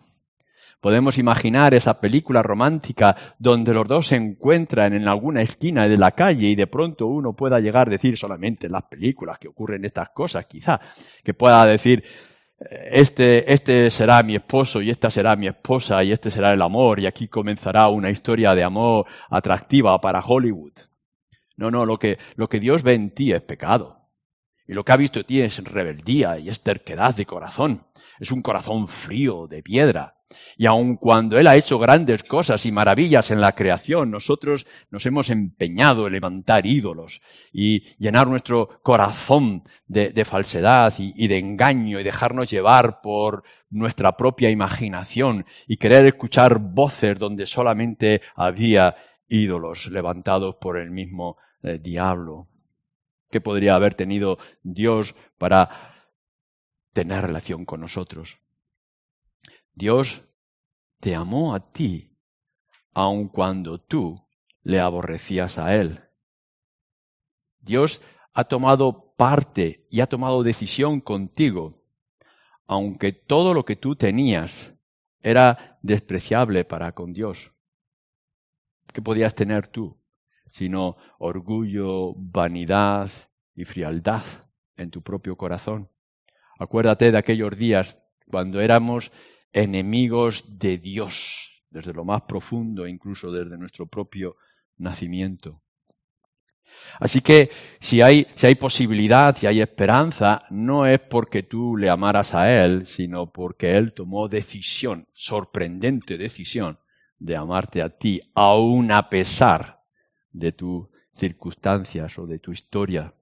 Podemos 0.81 1.19
imaginar 1.19 1.75
esa 1.75 2.01
película 2.01 2.43
romántica 2.43 3.17
donde 3.39 3.75
los 3.75 3.89
dos 3.89 4.09
se 4.09 4.17
encuentran 4.17 4.93
en 4.93 5.09
alguna 5.09 5.43
esquina 5.43 5.89
de 5.89 5.97
la 5.97 6.13
calle 6.13 6.49
y 6.49 6.55
de 6.55 6.67
pronto 6.67 7.07
uno 7.07 7.33
pueda 7.33 7.59
llegar 7.59 7.89
a 7.89 7.91
decir 7.91 8.17
solamente 8.17 8.67
en 8.67 8.73
las 8.73 8.85
películas 8.85 9.39
que 9.39 9.49
ocurren 9.49 9.85
estas 9.85 10.11
cosas, 10.11 10.47
quizá, 10.47 10.81
que 11.25 11.35
pueda 11.35 11.65
decir, 11.65 12.05
este, 12.59 13.53
este 13.53 13.91
será 13.91 14.23
mi 14.23 14.35
esposo 14.35 14.81
y 14.81 14.91
esta 14.91 15.11
será 15.11 15.37
mi 15.37 15.47
esposa 15.47 16.03
y 16.03 16.13
este 16.13 16.31
será 16.31 16.53
el 16.53 16.63
amor 16.63 17.01
y 17.01 17.07
aquí 17.07 17.29
comenzará 17.29 17.89
una 17.89 18.11
historia 18.11 18.55
de 18.55 18.65
amor 18.65 19.07
atractiva 19.29 20.01
para 20.01 20.25
Hollywood. 20.25 20.73
No, 21.57 21.71
no, 21.71 21.85
lo 21.85 21.99
que, 21.99 22.19
lo 22.37 22.49
que 22.49 22.61
Dios 22.61 22.83
ve 22.83 22.95
en 22.95 23.11
ti 23.11 23.33
es 23.33 23.43
pecado. 23.43 24.09
Y 24.67 24.75
lo 24.75 24.85
que 24.85 24.93
ha 24.93 24.97
visto 24.97 25.21
en 25.21 25.27
ti 25.27 25.41
es 25.41 25.63
rebeldía 25.63 26.39
y 26.39 26.49
es 26.49 26.61
terquedad 26.61 27.15
de 27.15 27.27
corazón. 27.27 27.87
Es 28.19 28.33
un 28.33 28.43
corazón 28.43 28.89
frío, 28.89 29.47
de 29.47 29.63
piedra. 29.63 30.16
Y 30.56 30.66
aun 30.66 30.97
cuando 30.97 31.38
Él 31.38 31.47
ha 31.47 31.56
hecho 31.56 31.78
grandes 31.78 32.25
cosas 32.25 32.66
y 32.66 32.73
maravillas 32.73 33.30
en 33.30 33.40
la 33.40 33.54
creación, 33.54 34.11
nosotros 34.11 34.66
nos 34.90 35.06
hemos 35.06 35.30
empeñado 35.30 36.06
en 36.06 36.14
levantar 36.14 36.66
ídolos 36.66 37.21
y 37.52 37.80
llenar 37.99 38.26
nuestro 38.26 38.80
corazón 38.83 39.64
de, 39.87 40.25
falsedad 40.25 40.92
y 40.99 41.28
de 41.28 41.38
engaño 41.38 42.00
y 42.00 42.04
dejarnos 42.04 42.50
llevar 42.50 43.00
por 43.00 43.45
nuestra 43.71 44.16
propia 44.16 44.50
imaginación 44.50 45.47
y 45.66 45.76
querer 45.76 46.06
escuchar 46.06 46.59
voces 46.59 47.18
donde 47.18 47.47
solamente 47.47 48.23
había 48.35 48.97
ídolos 49.28 49.87
levantados 49.88 50.56
por 50.56 50.78
el 50.78 50.90
mismo 50.90 51.37
eh, 51.62 51.78
diablo. 51.78 52.47
¿Qué 53.30 53.40
podría 53.40 53.75
haber 53.75 53.95
tenido 53.95 54.38
Dios 54.62 55.14
para 55.37 55.68
tener 56.92 57.23
relación 57.23 57.64
con 57.64 57.80
nosotros? 57.80 58.38
Dios 59.76 60.23
te 61.00 61.14
amó 61.14 61.54
a 61.54 61.71
ti, 61.71 62.16
aun 62.95 63.28
cuando 63.28 63.78
tú 63.78 64.26
le 64.62 64.80
aborrecías 64.80 65.59
a 65.59 65.75
Él. 65.75 66.00
Dios 67.61 68.00
ha 68.33 68.45
tomado 68.45 69.14
parte 69.16 69.87
y 69.90 70.00
ha 70.00 70.06
tomado 70.06 70.42
decisión 70.42 70.99
contigo, 71.00 71.85
aunque 72.66 73.12
todo 73.12 73.52
lo 73.52 73.66
que 73.66 73.76
tú 73.76 73.97
tenías 73.97 74.75
era 75.21 75.78
despreciable 75.83 76.64
para 76.64 76.92
con 76.92 77.12
Dios. 77.12 77.52
¿Qué 78.95 79.02
podías 79.02 79.35
tener 79.35 79.68
tú? 79.68 80.00
Sino 80.49 80.97
orgullo, 81.18 82.14
vanidad 82.16 83.11
y 83.54 83.66
frialdad 83.66 84.25
en 84.78 84.90
tu 84.90 85.02
propio 85.02 85.37
corazón. 85.37 85.90
Acuérdate 86.59 87.12
de 87.12 87.18
aquellos 87.18 87.59
días 87.59 87.99
cuando 88.30 88.62
éramos 88.62 89.12
enemigos 89.57 90.59
de 90.59 90.79
Dios, 90.79 91.65
desde 91.71 91.95
lo 91.95 92.05
más 92.05 92.23
profundo, 92.23 92.87
incluso 92.87 93.33
desde 93.33 93.57
nuestro 93.57 93.87
propio 93.87 94.37
nacimiento. 94.77 95.63
Así 97.01 97.23
que 97.23 97.51
si 97.81 98.03
hay, 98.03 98.27
si 98.35 98.47
hay 98.47 98.55
posibilidad, 98.57 99.35
si 99.35 99.47
hay 99.47 99.61
esperanza, 99.61 100.43
no 100.51 100.87
es 100.87 101.01
porque 101.01 101.43
tú 101.43 101.77
le 101.77 101.89
amaras 101.89 102.35
a 102.35 102.65
Él, 102.65 102.87
sino 102.87 103.33
porque 103.33 103.77
Él 103.77 103.95
tomó 103.95 104.29
decisión, 104.29 105.09
sorprendente 105.15 106.19
decisión, 106.19 106.79
de 107.19 107.37
amarte 107.37 107.81
a 107.81 107.89
ti, 107.89 108.21
aun 108.35 108.93
a 108.93 109.09
pesar 109.09 109.81
de 110.33 110.53
tus 110.53 110.89
circunstancias 111.15 112.19
o 112.19 112.27
de 112.27 112.39
tu 112.41 112.53
historia. 112.53 113.15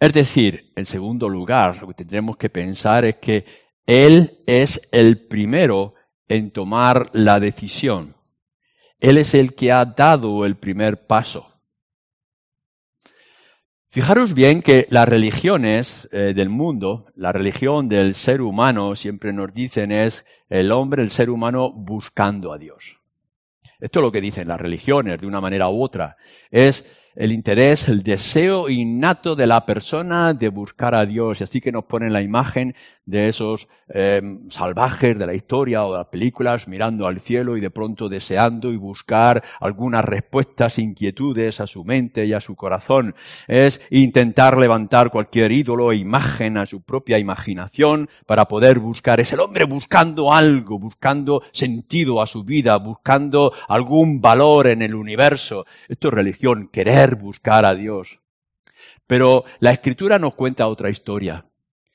Es 0.00 0.12
decir, 0.12 0.72
en 0.74 0.86
segundo 0.86 1.28
lugar, 1.28 1.80
lo 1.80 1.88
que 1.88 1.94
tendremos 1.94 2.36
que 2.36 2.50
pensar 2.50 3.04
es 3.04 3.16
que 3.16 3.44
Él 3.86 4.42
es 4.46 4.80
el 4.92 5.26
primero 5.26 5.94
en 6.28 6.50
tomar 6.50 7.10
la 7.12 7.40
decisión. 7.40 8.16
Él 8.98 9.18
es 9.18 9.34
el 9.34 9.54
que 9.54 9.72
ha 9.72 9.84
dado 9.84 10.46
el 10.46 10.56
primer 10.56 11.06
paso. 11.06 11.46
Fijaros 13.86 14.34
bien 14.34 14.62
que 14.62 14.88
las 14.90 15.08
religiones 15.08 16.08
eh, 16.10 16.32
del 16.34 16.48
mundo, 16.48 17.06
la 17.14 17.30
religión 17.30 17.88
del 17.88 18.14
ser 18.14 18.40
humano, 18.40 18.96
siempre 18.96 19.32
nos 19.32 19.54
dicen 19.54 19.92
es 19.92 20.24
el 20.48 20.72
hombre, 20.72 21.02
el 21.02 21.10
ser 21.10 21.30
humano 21.30 21.70
buscando 21.70 22.52
a 22.52 22.58
Dios. 22.58 22.96
Esto 23.78 24.00
es 24.00 24.02
lo 24.02 24.10
que 24.10 24.20
dicen 24.20 24.48
las 24.48 24.60
religiones, 24.60 25.20
de 25.20 25.26
una 25.26 25.40
manera 25.40 25.68
u 25.68 25.82
otra. 25.82 26.16
Es 26.50 27.03
el 27.16 27.32
interés, 27.32 27.88
el 27.88 28.02
deseo 28.02 28.68
innato 28.68 29.36
de 29.36 29.46
la 29.46 29.64
persona 29.66 30.34
de 30.34 30.48
buscar 30.48 30.94
a 30.94 31.06
Dios. 31.06 31.40
Y 31.40 31.44
así 31.44 31.60
que 31.60 31.72
nos 31.72 31.84
ponen 31.84 32.12
la 32.12 32.22
imagen 32.22 32.74
de 33.06 33.28
esos 33.28 33.68
em, 33.88 34.48
salvajes 34.48 35.18
de 35.18 35.26
la 35.26 35.34
historia 35.34 35.84
o 35.84 35.92
de 35.92 35.98
las 35.98 36.06
películas 36.08 36.68
mirando 36.68 37.06
al 37.06 37.20
cielo 37.20 37.56
y 37.56 37.60
de 37.60 37.70
pronto 37.70 38.08
deseando 38.08 38.72
y 38.72 38.76
buscar 38.76 39.44
algunas 39.60 40.04
respuestas, 40.04 40.78
inquietudes 40.78 41.60
a 41.60 41.66
su 41.66 41.84
mente 41.84 42.24
y 42.24 42.32
a 42.32 42.40
su 42.40 42.56
corazón. 42.56 43.14
Es 43.46 43.86
intentar 43.90 44.56
levantar 44.56 45.10
cualquier 45.10 45.52
ídolo 45.52 45.92
e 45.92 45.96
imagen 45.96 46.56
a 46.56 46.66
su 46.66 46.80
propia 46.80 47.18
imaginación 47.18 48.08
para 48.26 48.46
poder 48.46 48.78
buscar. 48.78 49.20
Es 49.20 49.32
el 49.32 49.40
hombre 49.40 49.64
buscando 49.64 50.32
algo, 50.32 50.78
buscando 50.78 51.42
sentido 51.52 52.22
a 52.22 52.26
su 52.26 52.44
vida, 52.44 52.76
buscando 52.78 53.52
algún 53.68 54.20
valor 54.20 54.66
en 54.66 54.82
el 54.82 54.94
universo. 54.94 55.66
Esto 55.88 56.08
es 56.08 56.14
religión, 56.14 56.68
querer 56.72 57.03
buscar 57.14 57.68
a 57.68 57.74
Dios. 57.74 58.20
Pero 59.06 59.44
la 59.60 59.70
escritura 59.70 60.18
nos 60.18 60.34
cuenta 60.34 60.66
otra 60.66 60.90
historia 60.90 61.46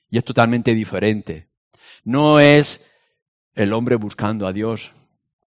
y 0.10 0.18
es 0.18 0.24
totalmente 0.24 0.74
diferente. 0.74 1.48
No 2.04 2.40
es 2.40 2.86
el 3.56 3.74
hombre 3.74 3.96
buscando 3.96 4.48
a 4.48 4.54
Dios, 4.54 4.92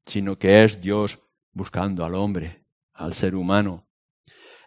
sino 0.06 0.38
que 0.38 0.64
es 0.64 0.82
Dios 0.82 1.20
buscando 1.54 2.06
al 2.06 2.16
hombre, 2.16 2.64
al 2.94 3.14
ser 3.14 3.36
humano. 3.36 3.86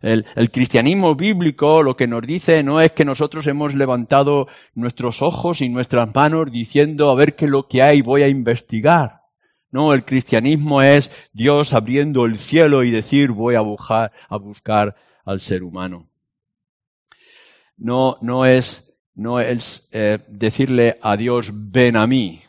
El, 0.00 0.26
el, 0.34 0.50
cristianismo 0.50 1.14
bíblico 1.14 1.82
lo 1.82 1.96
que 1.96 2.08
nos 2.08 2.26
dice 2.26 2.62
no 2.64 2.80
es 2.80 2.90
que 2.90 3.04
nosotros 3.04 3.46
hemos 3.46 3.74
levantado 3.74 4.48
nuestros 4.74 5.22
ojos 5.22 5.60
y 5.60 5.68
nuestras 5.68 6.12
manos 6.12 6.50
diciendo 6.50 7.10
a 7.10 7.14
ver 7.14 7.36
qué 7.36 7.44
es 7.44 7.50
lo 7.50 7.68
que 7.68 7.82
hay, 7.82 8.02
voy 8.02 8.22
a 8.22 8.28
investigar. 8.28 9.21
No, 9.72 9.94
el 9.94 10.04
cristianismo 10.04 10.82
es 10.82 11.10
Dios 11.32 11.72
abriendo 11.72 12.26
el 12.26 12.38
cielo 12.38 12.84
y 12.84 12.90
decir 12.90 13.32
voy 13.32 13.54
a 13.54 13.62
buscar, 13.62 14.94
al 15.24 15.40
ser 15.40 15.62
humano. 15.62 16.10
No, 17.78 18.18
no 18.20 18.44
es, 18.44 18.94
no 19.14 19.40
es 19.40 19.88
eh, 19.92 20.18
decirle 20.28 20.96
a 21.00 21.16
Dios 21.16 21.50
ven 21.52 21.96
a 21.96 22.06
mí, 22.06 22.40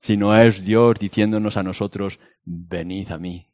sino 0.00 0.36
es 0.36 0.64
Dios 0.64 0.98
diciéndonos 0.98 1.56
a 1.56 1.62
nosotros 1.62 2.18
venid 2.44 3.12
a 3.12 3.18
mí. 3.18 3.46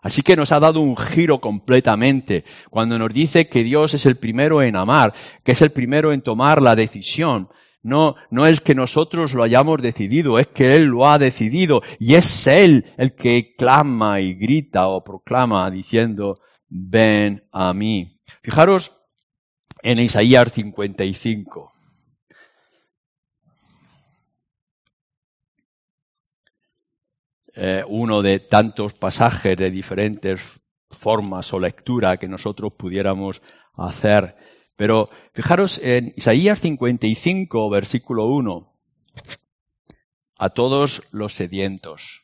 Así 0.00 0.22
que 0.22 0.36
nos 0.36 0.52
ha 0.52 0.60
dado 0.60 0.80
un 0.80 0.96
giro 0.96 1.40
completamente 1.40 2.44
cuando 2.70 2.98
nos 2.98 3.12
dice 3.12 3.48
que 3.48 3.62
Dios 3.62 3.92
es 3.92 4.06
el 4.06 4.16
primero 4.16 4.62
en 4.62 4.76
amar, 4.76 5.12
que 5.44 5.52
es 5.52 5.60
el 5.60 5.70
primero 5.70 6.12
en 6.12 6.22
tomar 6.22 6.62
la 6.62 6.76
decisión, 6.76 7.50
no, 7.82 8.16
no 8.30 8.46
es 8.46 8.60
que 8.60 8.74
nosotros 8.74 9.32
lo 9.34 9.42
hayamos 9.42 9.80
decidido, 9.80 10.38
es 10.38 10.48
que 10.48 10.74
Él 10.76 10.86
lo 10.86 11.06
ha 11.06 11.18
decidido 11.18 11.82
y 11.98 12.14
es 12.14 12.46
Él 12.46 12.92
el 12.96 13.14
que 13.14 13.54
clama 13.56 14.20
y 14.20 14.34
grita 14.34 14.88
o 14.88 15.04
proclama 15.04 15.70
diciendo, 15.70 16.40
ven 16.68 17.44
a 17.52 17.72
mí. 17.72 18.20
Fijaros 18.42 18.92
en 19.82 20.00
Isaías 20.00 20.52
55. 20.52 21.72
Eh, 27.60 27.84
uno 27.88 28.22
de 28.22 28.38
tantos 28.38 28.94
pasajes 28.94 29.56
de 29.56 29.70
diferentes 29.70 30.60
formas 30.90 31.52
o 31.52 31.58
lectura 31.58 32.16
que 32.16 32.28
nosotros 32.28 32.72
pudiéramos 32.78 33.42
hacer 33.74 34.36
pero 34.78 35.10
fijaros 35.32 35.80
en 35.82 36.14
Isaías 36.16 36.60
55, 36.60 37.68
versículo 37.68 38.26
1. 38.26 38.72
A 40.38 40.50
todos 40.50 41.02
los 41.10 41.32
sedientos, 41.32 42.22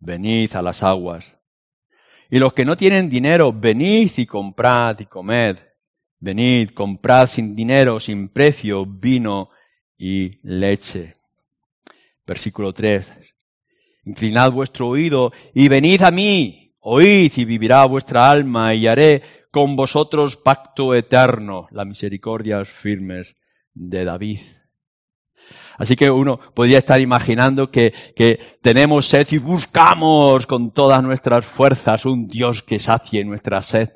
venid 0.00 0.56
a 0.56 0.62
las 0.62 0.82
aguas. 0.82 1.32
Y 2.28 2.40
los 2.40 2.54
que 2.54 2.64
no 2.64 2.76
tienen 2.76 3.08
dinero, 3.08 3.52
venid 3.52 4.10
y 4.16 4.26
comprad 4.26 4.98
y 4.98 5.06
comed. 5.06 5.58
Venid, 6.18 6.70
comprad 6.70 7.28
sin 7.28 7.54
dinero, 7.54 8.00
sin 8.00 8.28
precio, 8.28 8.84
vino 8.84 9.50
y 9.96 10.40
leche. 10.42 11.14
Versículo 12.26 12.72
3. 12.72 13.12
Inclinad 14.06 14.50
vuestro 14.50 14.88
oído 14.88 15.32
y 15.54 15.68
venid 15.68 16.02
a 16.02 16.10
mí. 16.10 16.61
Oíd 16.84 17.32
y 17.36 17.44
vivirá 17.44 17.84
vuestra 17.84 18.28
alma 18.28 18.74
y 18.74 18.88
haré 18.88 19.22
con 19.52 19.76
vosotros 19.76 20.36
pacto 20.36 20.96
eterno, 20.96 21.68
las 21.70 21.86
misericordias 21.86 22.68
firmes 22.68 23.36
de 23.72 24.04
David. 24.04 24.40
Así 25.78 25.94
que 25.94 26.10
uno 26.10 26.40
podría 26.54 26.78
estar 26.78 27.00
imaginando 27.00 27.70
que, 27.70 27.94
que, 28.16 28.40
tenemos 28.62 29.06
sed 29.06 29.28
y 29.30 29.38
buscamos 29.38 30.46
con 30.48 30.72
todas 30.72 31.02
nuestras 31.04 31.44
fuerzas 31.44 32.04
un 32.04 32.26
Dios 32.26 32.64
que 32.64 32.80
sacie 32.80 33.24
nuestra 33.24 33.62
sed. 33.62 33.90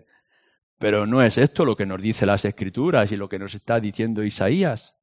Pero 0.78 1.06
no 1.06 1.22
es 1.22 1.38
esto 1.38 1.64
lo 1.64 1.74
que 1.74 1.86
nos 1.86 2.00
dice 2.00 2.24
las 2.24 2.44
Escrituras 2.44 3.10
y 3.10 3.16
lo 3.16 3.28
que 3.28 3.40
nos 3.40 3.54
está 3.56 3.80
diciendo 3.80 4.22
Isaías. 4.22 4.94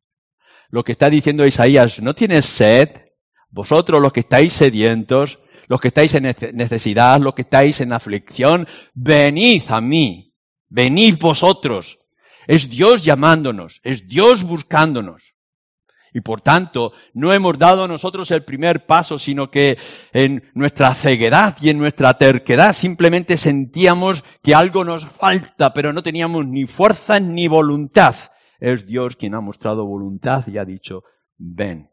Lo 0.70 0.86
que 0.86 0.94
está 0.94 1.10
diciendo 1.10 1.46
Isaías, 1.46 2.02
¿no 2.02 2.16
tienes 2.16 2.46
sed? 2.46 2.90
Vosotros 3.50 4.02
los 4.02 4.14
que 4.14 4.22
estáis 4.22 4.54
sedientos, 4.54 5.40
los 5.68 5.80
que 5.80 5.90
estáis 5.90 6.14
en 6.16 6.36
necesidad, 6.54 7.20
los 7.20 7.34
que 7.34 7.44
estáis 7.44 7.82
en 7.82 7.94
aflicción, 7.94 8.68
venid 8.94 9.64
a 9.70 9.82
mí 9.82 10.34
venid 10.74 11.20
vosotros. 11.20 12.00
Es 12.48 12.70
Dios 12.70 13.06
llamándonos, 13.06 13.80
es 13.84 14.08
Dios 14.08 14.44
buscándonos. 14.44 15.34
Y 16.16 16.22
por 16.22 16.42
tanto, 16.42 16.92
no 17.14 17.34
hemos 17.34 17.58
dado 17.58 17.88
nosotros 17.88 18.30
el 18.32 18.44
primer 18.44 18.86
paso, 18.86 19.18
sino 19.18 19.50
que 19.50 19.78
en 20.12 20.44
nuestra 20.54 20.94
ceguedad 20.94 21.56
y 21.62 21.70
en 21.70 21.80
nuestra 21.80 22.16
terquedad 22.18 22.74
simplemente 22.74 23.38
sentíamos 23.38 24.24
que 24.44 24.54
algo 24.54 24.84
nos 24.84 25.06
falta, 25.06 25.74
pero 25.74 25.94
no 25.94 26.04
teníamos 26.04 26.46
ni 26.46 26.66
fuerza 26.66 27.20
ni 27.20 27.48
voluntad. 27.48 28.16
Es 28.60 28.86
Dios 28.86 29.16
quien 29.16 29.34
ha 29.34 29.42
mostrado 29.42 29.86
voluntad 29.86 30.46
y 30.48 30.58
ha 30.58 30.66
dicho, 30.66 31.04
ven. 31.38 31.93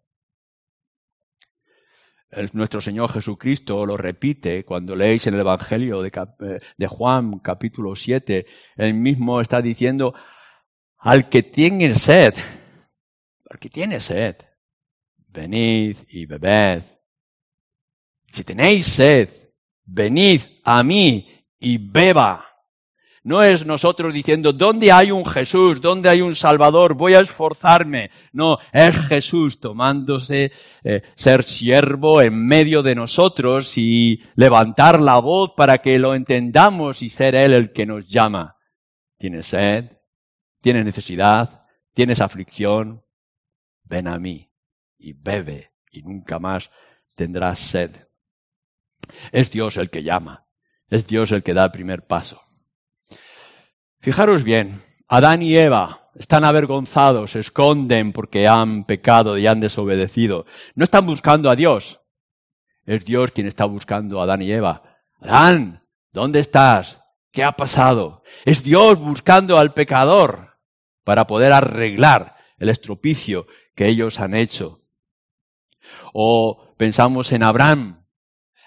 Nuestro 2.53 2.81
Señor 2.81 3.13
Jesucristo 3.13 3.85
lo 3.85 3.97
repite 3.97 4.65
cuando 4.65 4.95
leéis 4.95 5.27
en 5.27 5.35
el 5.35 5.41
Evangelio 5.41 6.03
de, 6.03 6.09
eh, 6.09 6.61
de 6.77 6.87
Juan 6.87 7.39
capítulo 7.41 7.97
7. 7.97 8.47
Él 8.77 8.95
mismo 8.95 9.41
está 9.41 9.61
diciendo, 9.61 10.15
al 10.99 11.29
que 11.29 11.43
tiene 11.43 11.95
sed, 11.95 12.35
al 13.49 13.59
que 13.59 13.69
tiene 13.69 14.01
sed, 14.01 14.37
venid 15.29 15.97
y 16.09 16.27
bebed. 16.27 16.83
Si 18.31 18.45
tenéis 18.45 18.87
sed, 18.87 19.29
venid 19.85 20.43
a 20.65 20.83
mí 20.83 21.47
y 21.59 21.79
beba. 21.79 22.50
No 23.23 23.43
es 23.43 23.67
nosotros 23.67 24.15
diciendo, 24.15 24.55
¿dónde 24.55 24.93
hay 24.93 25.11
un 25.11 25.27
Jesús? 25.27 25.83
¿Dónde 25.83 26.09
hay 26.09 26.23
un 26.23 26.35
Salvador? 26.35 26.95
Voy 26.95 27.15
a 27.15 27.21
esforzarme. 27.21 28.11
No, 28.33 28.59
es 28.73 28.99
Jesús 29.09 29.61
tomándose 29.61 30.53
eh, 30.83 31.03
ser 31.15 31.45
siervo 31.45 32.23
en 32.23 32.47
medio 32.47 32.83
de 32.83 32.95
nosotros 32.95 33.77
y 33.77 34.23
levantar 34.37 35.01
la 35.01 35.21
voz 35.21 35.53
para 35.55 35.79
que 35.79 35.99
lo 35.99 36.15
entendamos 36.15 37.03
y 37.03 37.11
ser 37.11 37.35
Él 37.35 37.53
el 37.53 37.73
que 37.73 37.85
nos 37.85 38.09
llama. 38.09 38.57
¿Tienes 39.19 39.49
sed? 39.49 39.99
¿Tienes 40.63 40.87
necesidad? 40.87 41.67
¿Tienes 41.93 42.23
aflicción? 42.23 43.05
Ven 43.85 44.09
a 44.09 44.19
mí 44.19 44.51
y 44.97 45.13
bebe 45.13 45.73
y 45.91 46.01
nunca 46.03 46.39
más 46.39 46.71
tendrás 47.15 47.59
sed. 47.59 47.91
Es 49.31 49.51
Dios 49.51 49.77
el 49.77 49.91
que 49.91 50.03
llama. 50.03 50.47
Es 50.89 51.07
Dios 51.07 51.33
el 51.33 51.43
que 51.43 51.53
da 51.53 51.67
el 51.67 51.71
primer 51.71 52.07
paso. 52.07 52.41
Fijaros 54.01 54.45
bien, 54.45 54.83
Adán 55.09 55.43
y 55.43 55.59
Eva 55.59 56.11
están 56.15 56.45
avergonzados, 56.45 57.33
se 57.33 57.41
esconden 57.41 58.13
porque 58.13 58.49
han 58.49 58.85
pecado 58.85 59.37
y 59.37 59.47
han 59.47 59.61
desobedecido. 59.61 60.47
No 60.75 60.85
están 60.85 61.05
buscando 61.05 61.51
a 61.51 61.57
Dios. 61.57 62.01
Es 62.87 63.05
Dios 63.05 63.31
quien 63.31 63.47
está 63.47 63.67
buscando 63.67 64.19
a 64.19 64.25
Adán 64.25 64.41
y 64.41 64.51
Eva. 64.51 64.83
Adán, 65.21 65.87
¿dónde 66.13 66.41
estás? 66.41 66.99
¿Qué 67.31 67.45
ha 67.45 67.53
pasado? 67.53 68.23
Es 68.47 68.65
Dios 68.65 68.99
buscando 68.99 69.59
al 69.59 69.75
pecador 69.75 70.59
para 71.05 71.27
poder 71.27 71.53
arreglar 71.53 72.37
el 72.57 72.71
estropicio 72.71 73.47
que 73.75 73.87
ellos 73.87 74.19
han 74.19 74.33
hecho. 74.35 74.81
O 76.15 76.73
pensamos 76.79 77.33
en 77.33 77.43
Abraham, 77.43 78.07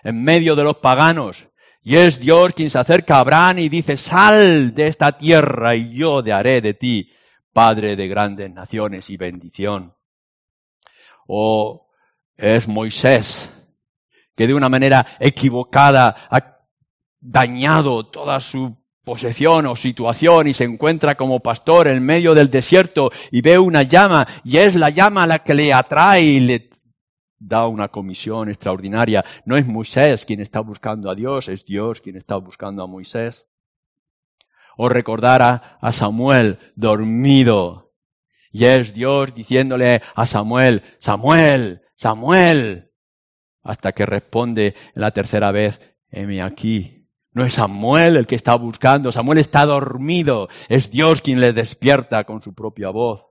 en 0.04 0.24
medio 0.24 0.56
de 0.56 0.64
los 0.64 0.78
paganos, 0.78 1.48
y 1.84 1.98
es 1.98 2.20
Dios 2.20 2.54
quien 2.54 2.70
se 2.70 2.80
acerca 2.80 3.18
a 3.18 3.20
Abraham 3.20 3.60
y 3.60 3.70
dice, 3.70 3.98
sal 3.98 4.74
de 4.74 4.88
esta 4.88 5.18
tierra 5.18 5.76
y 5.76 5.94
yo 5.94 6.24
te 6.24 6.32
haré 6.32 6.62
de 6.62 6.74
ti 6.74 7.10
padre 7.52 7.96
de 7.96 8.08
grandes 8.08 8.52
naciones 8.52 9.10
y 9.10 9.18
bendición. 9.18 9.94
O 11.28 11.90
es 12.36 12.68
Moisés, 12.68 13.54
que 14.36 14.48
de 14.48 14.54
una 14.54 14.70
manera 14.70 15.06
equivocada 15.20 16.16
ha 16.30 16.58
dañado 17.20 18.06
toda 18.08 18.40
su 18.40 18.78
posesión 19.04 19.68
o 19.68 19.76
situación 19.76 20.48
y 20.48 20.54
se 20.54 20.64
encuentra 20.64 21.16
como 21.16 21.42
pastor 21.42 21.90
en 21.90 22.04
medio 22.06 22.34
del 22.34 22.50
desierto 22.50 23.12
y 23.32 23.42
ve 23.42 23.60
una 23.60 23.84
llama 23.84 24.28
y 24.46 24.58
es 24.58 24.76
la 24.76 24.90
llama 24.90 25.28
la 25.28 25.40
que 25.40 25.54
le 25.54 25.74
atrae 25.74 26.24
y 26.24 26.40
le 26.40 26.73
da 27.44 27.68
una 27.68 27.90
comisión 27.90 28.50
extraordinaria. 28.50 29.24
No 29.46 29.58
es 29.58 29.68
Moisés 29.68 30.26
quien 30.26 30.40
está 30.40 30.62
buscando 30.62 31.10
a 31.10 31.16
Dios, 31.16 31.50
es 31.50 31.66
Dios 31.66 32.02
quien 32.02 32.16
está 32.16 32.38
buscando 32.38 32.84
a 32.84 32.88
Moisés. 32.88 33.48
O 34.78 34.90
recordar 34.90 35.42
a, 35.42 35.92
Samuel 35.92 36.58
dormido. 36.76 37.94
Y 38.52 38.66
es 38.66 38.94
Dios 38.94 39.36
diciéndole 39.36 40.02
a 40.16 40.26
Samuel, 40.26 40.84
Samuel, 41.00 41.82
Samuel, 41.96 42.92
hasta 43.62 43.92
que 43.92 44.06
responde 44.06 44.76
la 44.94 45.12
tercera 45.12 45.52
vez, 45.52 45.96
heme 46.10 46.42
aquí. 46.42 47.08
No 47.32 47.44
es 47.44 47.56
Samuel 47.56 48.16
el 48.16 48.28
que 48.28 48.36
está 48.36 48.56
buscando, 48.56 49.12
Samuel 49.12 49.40
está 49.40 49.66
dormido, 49.66 50.50
es 50.70 50.92
Dios 50.92 51.22
quien 51.22 51.42
le 51.42 51.52
despierta 51.52 52.24
con 52.26 52.42
su 52.42 52.54
propia 52.54 52.90
voz. 52.90 53.26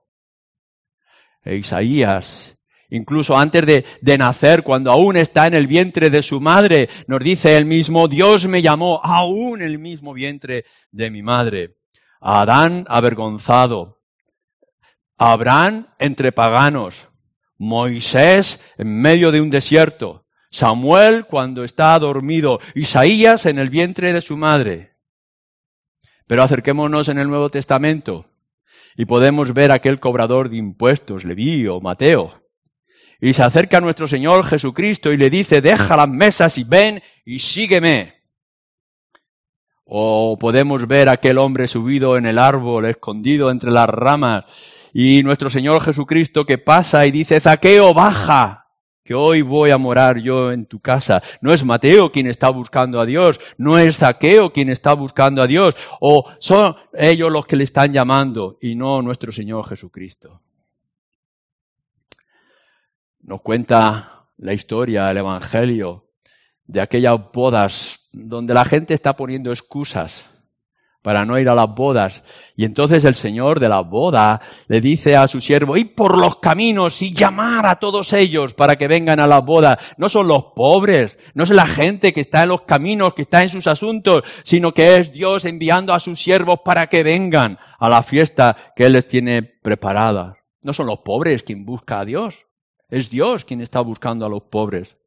E 1.43 1.55
Isaías 1.55 2.57
incluso 2.93 3.35
antes 3.35 3.65
de, 3.65 4.17
nacer, 4.17 4.63
cuando 4.63 4.91
aún 4.91 5.17
está 5.17 5.47
en 5.47 5.55
el 5.55 5.65
vientre 5.67 6.11
de 6.11 6.21
su 6.21 6.39
madre, 6.39 6.89
nos 7.07 7.21
dice 7.21 7.57
él 7.57 7.65
mismo, 7.65 8.07
Dios 8.07 8.47
me 8.47 8.61
llamó 8.61 9.01
aún 9.03 9.61
el 9.61 9.79
mismo 9.79 10.13
vientre 10.13 10.65
de 10.91 11.09
mi 11.09 11.23
madre. 11.23 11.75
Adán 12.21 12.85
avergonzado, 12.87 13.99
Abraham 15.17 15.87
entre 15.97 16.31
paganos, 16.31 17.09
Moisés 17.57 18.61
en 18.77 19.01
medio 19.01 19.31
de 19.31 19.41
un 19.41 19.49
desierto, 19.49 20.25
Samuel 20.51 21.25
cuando 21.25 21.63
está 21.63 21.97
dormido, 21.97 22.59
Isaías 22.75 23.47
en 23.47 23.57
el 23.57 23.71
vientre 23.71 24.13
de 24.13 24.21
su 24.21 24.37
madre. 24.37 24.93
Pero 26.27 26.43
acerquémonos 26.43 27.09
en 27.09 27.17
el 27.17 27.27
Nuevo 27.27 27.49
Testamento 27.49 28.25
y 28.95 29.05
podemos 29.05 29.53
ver 29.55 29.71
aquel 29.71 29.99
cobrador 29.99 30.49
de 30.49 30.57
impuestos, 30.57 31.25
Leví 31.25 31.67
o 31.67 31.81
Mateo, 31.81 32.42
y 33.23 33.31
se 33.31 33.41
acerca 33.41 33.77
a 33.77 33.81
nuestro 33.81 34.05
Señor 34.05 34.43
Jesucristo 34.43 35.13
y 35.13 35.15
le 35.15 35.29
dice, 35.29 35.61
deja 35.61 35.95
las 35.95 36.09
mesas 36.09 36.57
y 36.57 36.65
ven 36.65 37.01
y 37.23 37.39
sígueme. 37.39 38.15
O 39.85 40.35
podemos 40.37 40.85
ver 40.89 41.07
a 41.07 41.13
aquel 41.13 41.37
hombre 41.37 41.67
subido 41.67 42.17
en 42.17 42.25
el 42.25 42.37
árbol, 42.37 42.83
escondido 42.85 43.49
entre 43.49 43.71
las 43.71 43.87
ramas, 43.87 44.43
y 44.93 45.23
nuestro 45.23 45.49
Señor 45.49 45.81
Jesucristo 45.83 46.45
que 46.45 46.57
pasa 46.57 47.05
y 47.05 47.11
dice, 47.11 47.39
Zaqueo, 47.39 47.93
baja, 47.93 48.67
que 49.05 49.13
hoy 49.13 49.41
voy 49.41 49.71
a 49.71 49.77
morar 49.77 50.17
yo 50.17 50.51
en 50.51 50.65
tu 50.65 50.81
casa. 50.81 51.23
No 51.39 51.53
es 51.53 51.63
Mateo 51.63 52.11
quien 52.11 52.27
está 52.27 52.49
buscando 52.49 52.99
a 52.99 53.05
Dios, 53.05 53.39
no 53.57 53.79
es 53.79 53.99
Zaqueo 53.99 54.51
quien 54.51 54.67
está 54.67 54.95
buscando 54.95 55.41
a 55.41 55.47
Dios, 55.47 55.75
o 56.01 56.29
son 56.39 56.75
ellos 56.91 57.31
los 57.31 57.45
que 57.45 57.55
le 57.55 57.63
están 57.63 57.93
llamando 57.93 58.57
y 58.61 58.75
no 58.75 59.01
nuestro 59.01 59.31
Señor 59.31 59.65
Jesucristo. 59.65 60.41
Nos 63.25 63.39
cuenta 63.39 64.27
la 64.35 64.51
historia, 64.51 65.09
el 65.09 65.15
Evangelio, 65.15 66.09
de 66.65 66.81
aquellas 66.81 67.17
bodas 67.31 68.09
donde 68.11 68.53
la 68.53 68.65
gente 68.65 68.93
está 68.93 69.15
poniendo 69.15 69.49
excusas 69.51 70.25
para 71.01 71.23
no 71.23 71.39
ir 71.39 71.47
a 71.47 71.55
las 71.55 71.73
bodas. 71.73 72.21
Y 72.57 72.65
entonces 72.65 73.05
el 73.05 73.15
Señor 73.15 73.61
de 73.61 73.69
la 73.69 73.79
boda 73.79 74.41
le 74.67 74.81
dice 74.81 75.15
a 75.15 75.29
su 75.29 75.39
siervo, 75.39 75.77
id 75.77 75.95
por 75.95 76.17
los 76.17 76.39
caminos 76.39 77.01
y 77.01 77.13
llamar 77.13 77.65
a 77.65 77.77
todos 77.77 78.11
ellos 78.11 78.55
para 78.55 78.75
que 78.75 78.89
vengan 78.89 79.21
a 79.21 79.27
la 79.27 79.39
boda. 79.39 79.79
No 79.95 80.09
son 80.09 80.27
los 80.27 80.47
pobres, 80.53 81.17
no 81.33 81.45
es 81.45 81.49
la 81.49 81.65
gente 81.65 82.11
que 82.11 82.19
está 82.19 82.43
en 82.43 82.49
los 82.49 82.63
caminos, 82.63 83.13
que 83.13 83.21
está 83.21 83.41
en 83.41 83.49
sus 83.49 83.67
asuntos, 83.67 84.23
sino 84.43 84.73
que 84.73 84.97
es 84.97 85.13
Dios 85.13 85.45
enviando 85.45 85.93
a 85.93 86.01
sus 86.01 86.19
siervos 86.19 86.59
para 86.65 86.87
que 86.87 87.03
vengan 87.03 87.57
a 87.79 87.87
la 87.87 88.03
fiesta 88.03 88.73
que 88.75 88.87
Él 88.87 88.93
les 88.93 89.07
tiene 89.07 89.43
preparada. 89.43 90.35
No 90.61 90.73
son 90.73 90.87
los 90.87 90.99
pobres 90.99 91.43
quien 91.43 91.63
busca 91.63 92.01
a 92.01 92.05
Dios. 92.05 92.45
Es 92.93 93.09
Dios 93.09 93.43
quien 93.43 93.59
está 93.59 93.81
buscando 93.81 94.23
a 94.23 94.29
los 94.29 94.43
pobres. 94.43 94.97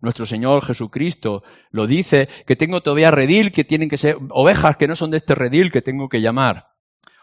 Nuestro 0.00 0.26
Señor 0.26 0.64
Jesucristo 0.64 1.42
lo 1.72 1.88
dice, 1.88 2.28
que 2.46 2.54
tengo 2.54 2.84
todavía 2.84 3.10
redil, 3.10 3.50
que 3.50 3.64
tienen 3.64 3.88
que 3.88 3.98
ser 3.98 4.16
ovejas 4.30 4.76
que 4.76 4.86
no 4.86 4.94
son 4.94 5.10
de 5.10 5.16
este 5.16 5.34
redil 5.34 5.72
que 5.72 5.82
tengo 5.82 6.08
que 6.08 6.20
llamar. 6.20 6.76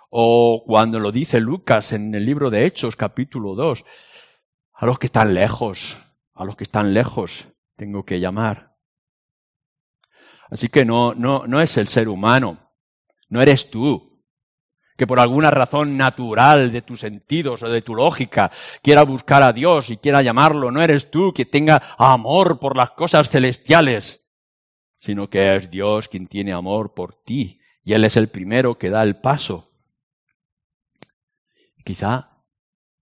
O 0.09 0.65
cuando 0.67 0.99
lo 0.99 1.13
dice 1.13 1.39
Lucas 1.39 1.93
en 1.93 2.13
el 2.13 2.25
libro 2.25 2.49
de 2.49 2.65
Hechos, 2.65 2.97
capítulo 2.97 3.55
2, 3.55 3.85
a 4.73 4.85
los 4.85 4.99
que 4.99 5.05
están 5.05 5.33
lejos, 5.33 5.97
a 6.33 6.43
los 6.43 6.57
que 6.57 6.65
están 6.65 6.93
lejos 6.93 7.47
tengo 7.77 8.03
que 8.03 8.19
llamar. 8.19 8.75
Así 10.49 10.67
que 10.67 10.83
no, 10.83 11.13
no, 11.13 11.47
no 11.47 11.61
es 11.61 11.77
el 11.77 11.87
ser 11.87 12.09
humano, 12.09 12.73
no 13.29 13.41
eres 13.41 13.69
tú, 13.69 14.08
que 14.99 15.07
por 15.07 15.21
alguna 15.21 15.49
razón 15.49 15.95
natural 15.95 16.73
de 16.73 16.81
tus 16.81 16.99
sentidos 16.99 17.63
o 17.63 17.69
de 17.69 17.81
tu 17.81 17.95
lógica 17.95 18.51
quiera 18.83 19.03
buscar 19.03 19.41
a 19.43 19.53
Dios 19.53 19.91
y 19.91 19.95
quiera 19.95 20.21
llamarlo, 20.21 20.71
no 20.71 20.81
eres 20.81 21.09
tú 21.09 21.31
que 21.33 21.45
tenga 21.45 21.95
amor 21.97 22.59
por 22.59 22.75
las 22.75 22.91
cosas 22.91 23.29
celestiales, 23.29 24.27
sino 24.99 25.29
que 25.29 25.55
es 25.55 25.71
Dios 25.71 26.09
quien 26.09 26.27
tiene 26.27 26.51
amor 26.51 26.93
por 26.93 27.15
ti 27.15 27.61
y 27.81 27.93
Él 27.93 28.03
es 28.03 28.17
el 28.17 28.27
primero 28.27 28.77
que 28.77 28.89
da 28.89 29.01
el 29.03 29.15
paso. 29.15 29.71
Quizá, 31.85 32.43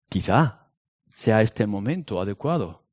quizá 0.09 0.67
sea 1.15 1.41
este 1.41 1.65
momento 1.65 2.21
adecuado. 2.21 2.85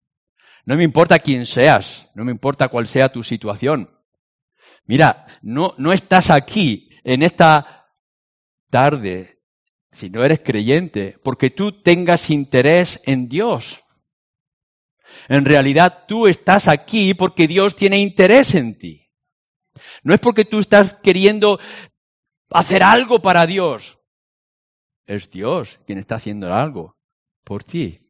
No 0.65 0.75
me 0.75 0.85
importa 0.85 1.19
quién 1.19 1.45
seas, 1.45 2.09
no 2.15 2.25
me 2.25 2.33
importa 2.33 2.69
cuál 2.69 2.87
sea 2.87 3.11
tu 3.11 3.23
situación. 3.23 3.91
Mira, 4.87 5.27
no, 5.43 5.75
no 5.77 5.93
estás 5.93 6.31
aquí 6.31 6.89
en 7.05 7.23
esta 7.23 7.76
tarde, 8.71 9.41
si 9.93 10.11
no 10.11 10.25
eres 10.25 10.41
creyente, 10.41 11.19
porque 11.23 11.51
tú 11.51 11.83
tengas 11.83 12.31
interés 12.31 13.01
en 13.05 13.29
Dios. 13.29 13.81
En 15.29 15.45
realidad 15.45 16.05
tú 16.07 16.27
estás 16.27 16.69
aquí 16.69 17.15
porque 17.15 17.47
Dios 17.47 17.75
tiene 17.75 17.99
interés 17.99 18.55
en 18.55 18.77
ti. 18.77 19.11
No 20.03 20.15
es 20.15 20.21
porque 20.21 20.45
tú 20.45 20.59
estás 20.59 20.95
queriendo 20.95 21.59
hacer 22.51 22.83
algo 22.83 23.21
para 23.21 23.47
Dios. 23.47 23.99
Es 25.07 25.31
Dios 25.31 25.81
quien 25.87 25.99
está 25.99 26.17
haciendo 26.17 26.53
algo 26.53 26.97
por 27.45 27.65
ti. 27.65 28.01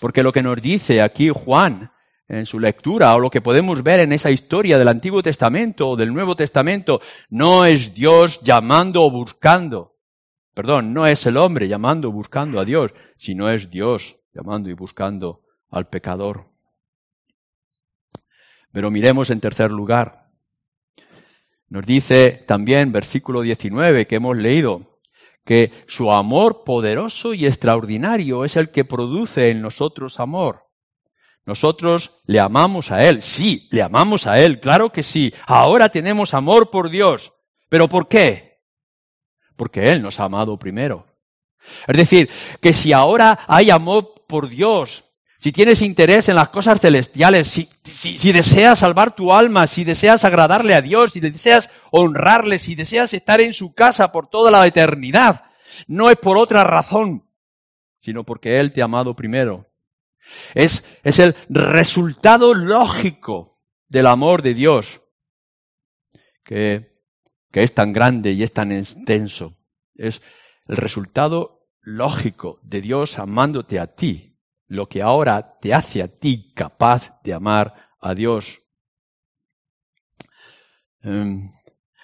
Porque 0.00 0.22
lo 0.22 0.32
que 0.32 0.42
nos 0.42 0.60
dice 0.60 1.02
aquí 1.02 1.30
Juan 1.30 1.90
en 2.28 2.46
su 2.46 2.58
lectura 2.58 3.14
o 3.14 3.20
lo 3.20 3.30
que 3.30 3.40
podemos 3.40 3.82
ver 3.82 4.00
en 4.00 4.12
esa 4.12 4.30
historia 4.30 4.78
del 4.78 4.88
Antiguo 4.88 5.22
Testamento 5.22 5.90
o 5.90 5.96
del 5.96 6.12
Nuevo 6.12 6.36
Testamento 6.36 7.00
no 7.28 7.66
es 7.66 7.94
Dios 7.94 8.40
llamando 8.40 9.02
o 9.02 9.10
buscando. 9.10 9.93
Perdón, 10.54 10.94
no 10.94 11.06
es 11.06 11.26
el 11.26 11.36
hombre 11.36 11.66
llamando 11.66 12.12
buscando 12.12 12.60
a 12.60 12.64
Dios, 12.64 12.92
sino 13.16 13.50
es 13.50 13.70
Dios 13.70 14.16
llamando 14.32 14.70
y 14.70 14.72
buscando 14.72 15.42
al 15.68 15.88
pecador. 15.88 16.46
Pero 18.72 18.90
miremos 18.90 19.30
en 19.30 19.40
tercer 19.40 19.70
lugar. 19.70 20.28
Nos 21.68 21.84
dice 21.84 22.44
también 22.46 22.92
versículo 22.92 23.42
19 23.42 24.06
que 24.06 24.16
hemos 24.16 24.36
leído 24.36 25.00
que 25.44 25.72
su 25.86 26.12
amor 26.12 26.64
poderoso 26.64 27.34
y 27.34 27.46
extraordinario 27.46 28.44
es 28.44 28.56
el 28.56 28.70
que 28.70 28.84
produce 28.84 29.50
en 29.50 29.60
nosotros 29.60 30.20
amor. 30.20 30.64
Nosotros 31.46 32.22
le 32.26 32.40
amamos 32.40 32.90
a 32.90 33.04
Él, 33.04 33.22
sí, 33.22 33.68
le 33.70 33.82
amamos 33.82 34.26
a 34.26 34.40
Él, 34.40 34.60
claro 34.60 34.90
que 34.90 35.02
sí. 35.02 35.34
Ahora 35.46 35.90
tenemos 35.90 36.32
amor 36.32 36.70
por 36.70 36.88
Dios. 36.88 37.32
¿Pero 37.68 37.88
por 37.88 38.08
qué? 38.08 38.43
Porque 39.56 39.90
Él 39.90 40.02
nos 40.02 40.20
ha 40.20 40.24
amado 40.24 40.58
primero. 40.58 41.06
Es 41.86 41.96
decir, 41.96 42.28
que 42.60 42.72
si 42.72 42.92
ahora 42.92 43.38
hay 43.46 43.70
amor 43.70 44.24
por 44.26 44.48
Dios, 44.48 45.04
si 45.38 45.52
tienes 45.52 45.82
interés 45.82 46.28
en 46.28 46.36
las 46.36 46.48
cosas 46.48 46.80
celestiales, 46.80 47.48
si, 47.48 48.32
deseas 48.32 48.78
salvar 48.78 49.14
tu 49.14 49.32
alma, 49.32 49.66
si 49.66 49.84
deseas 49.84 50.24
agradarle 50.24 50.74
a 50.74 50.80
Dios, 50.80 51.12
si 51.12 51.20
deseas 51.20 51.70
honrarle, 51.90 52.58
si 52.58 52.74
deseas 52.74 53.12
estar 53.12 53.40
en 53.40 53.52
su 53.52 53.74
casa 53.74 54.10
por 54.10 54.28
toda 54.28 54.50
la 54.50 54.66
eternidad, 54.66 55.44
no 55.86 56.08
es 56.08 56.16
por 56.16 56.38
otra 56.38 56.64
razón, 56.64 57.28
sino 58.00 58.24
porque 58.24 58.58
Él 58.58 58.72
te 58.72 58.80
ha 58.80 58.86
amado 58.86 59.14
primero. 59.14 59.70
Es, 60.54 60.88
es 61.02 61.18
el 61.18 61.36
resultado 61.50 62.54
lógico 62.54 63.60
del 63.88 64.06
amor 64.06 64.40
de 64.40 64.54
Dios, 64.54 65.02
que, 66.42 66.93
que 67.54 67.62
es 67.62 67.72
tan 67.72 67.92
grande 67.92 68.32
y 68.32 68.42
es 68.42 68.52
tan 68.52 68.72
extenso. 68.72 69.56
Es 69.94 70.22
el 70.66 70.76
resultado 70.76 71.68
lógico 71.82 72.58
de 72.64 72.80
Dios 72.80 73.20
amándote 73.20 73.78
a 73.78 73.86
ti, 73.86 74.40
lo 74.66 74.88
que 74.88 75.02
ahora 75.02 75.60
te 75.60 75.72
hace 75.72 76.02
a 76.02 76.08
ti 76.08 76.52
capaz 76.52 77.22
de 77.22 77.32
amar 77.32 77.92
a 78.00 78.12
Dios. 78.14 78.60
Em, 81.00 81.52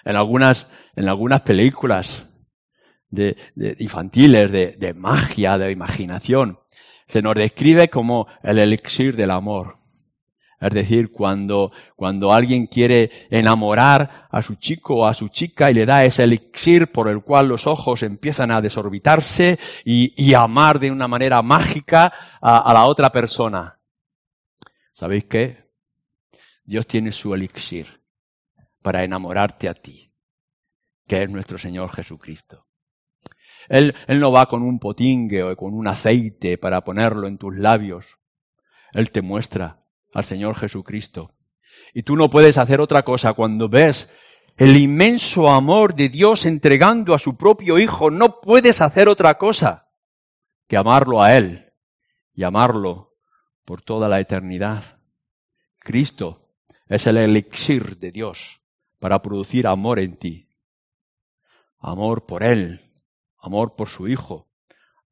en, 0.05 0.15
algunas, 0.15 0.67
en 0.95 1.09
algunas 1.09 1.41
películas 1.41 2.25
infantiles 3.11 4.49
de, 4.53 4.77
de 4.77 4.93
magia, 4.93 5.57
de 5.57 5.69
imaginación, 5.69 6.59
se 7.07 7.21
nos 7.21 7.35
describe 7.35 7.89
como 7.89 8.27
el 8.41 8.57
elixir 8.57 9.17
del 9.17 9.31
amor. 9.31 9.80
Es 10.61 10.69
decir, 10.69 11.11
cuando, 11.11 11.71
cuando 11.95 12.31
alguien 12.31 12.67
quiere 12.67 13.09
enamorar 13.31 14.27
a 14.29 14.43
su 14.43 14.55
chico 14.55 14.97
o 14.97 15.07
a 15.07 15.15
su 15.15 15.29
chica 15.29 15.71
y 15.71 15.73
le 15.73 15.87
da 15.87 16.05
ese 16.05 16.23
elixir 16.23 16.91
por 16.91 17.09
el 17.09 17.23
cual 17.23 17.47
los 17.47 17.65
ojos 17.65 18.03
empiezan 18.03 18.51
a 18.51 18.61
desorbitarse 18.61 19.57
y, 19.83 20.33
amar 20.35 20.79
de 20.79 20.91
una 20.91 21.07
manera 21.07 21.41
mágica 21.41 22.13
a, 22.39 22.57
a 22.57 22.73
la 22.73 22.85
otra 22.85 23.11
persona. 23.11 23.79
¿Sabéis 24.93 25.25
qué? 25.25 25.71
Dios 26.63 26.85
tiene 26.85 27.11
su 27.11 27.33
elixir 27.33 28.03
para 28.83 29.03
enamorarte 29.03 29.67
a 29.67 29.73
ti, 29.73 30.13
que 31.07 31.23
es 31.23 31.29
nuestro 31.29 31.57
Señor 31.57 31.91
Jesucristo. 31.91 32.67
Él, 33.67 33.95
él, 34.05 34.19
no 34.19 34.31
va 34.31 34.45
con 34.45 34.61
un 34.61 34.77
potingue 34.77 35.41
o 35.41 35.55
con 35.55 35.73
un 35.73 35.87
aceite 35.87 36.59
para 36.59 36.81
ponerlo 36.83 37.27
en 37.27 37.39
tus 37.39 37.57
labios. 37.57 38.19
Él 38.93 39.11
te 39.11 39.21
muestra 39.21 39.80
al 40.13 40.25
Señor 40.25 40.55
Jesucristo. 40.55 41.33
Y 41.93 42.03
tú 42.03 42.15
no 42.15 42.29
puedes 42.29 42.57
hacer 42.57 42.81
otra 42.81 43.03
cosa 43.03 43.33
cuando 43.33 43.69
ves 43.69 44.11
el 44.57 44.77
inmenso 44.77 45.49
amor 45.49 45.95
de 45.95 46.09
Dios 46.09 46.45
entregando 46.45 47.13
a 47.13 47.19
su 47.19 47.35
propio 47.35 47.79
Hijo. 47.79 48.11
No 48.11 48.41
puedes 48.41 48.81
hacer 48.81 49.09
otra 49.09 49.37
cosa 49.37 49.89
que 50.67 50.77
amarlo 50.77 51.21
a 51.21 51.35
Él 51.35 51.73
y 52.33 52.43
amarlo 52.43 53.15
por 53.65 53.81
toda 53.81 54.07
la 54.07 54.19
eternidad. 54.19 54.99
Cristo 55.79 56.49
es 56.87 57.07
el 57.07 57.17
elixir 57.17 57.97
de 57.97 58.11
Dios 58.11 58.61
para 58.99 59.21
producir 59.21 59.67
amor 59.67 59.99
en 59.99 60.15
ti. 60.15 60.49
Amor 61.79 62.25
por 62.25 62.43
Él, 62.43 62.93
amor 63.39 63.75
por 63.75 63.89
su 63.89 64.07
Hijo, 64.07 64.51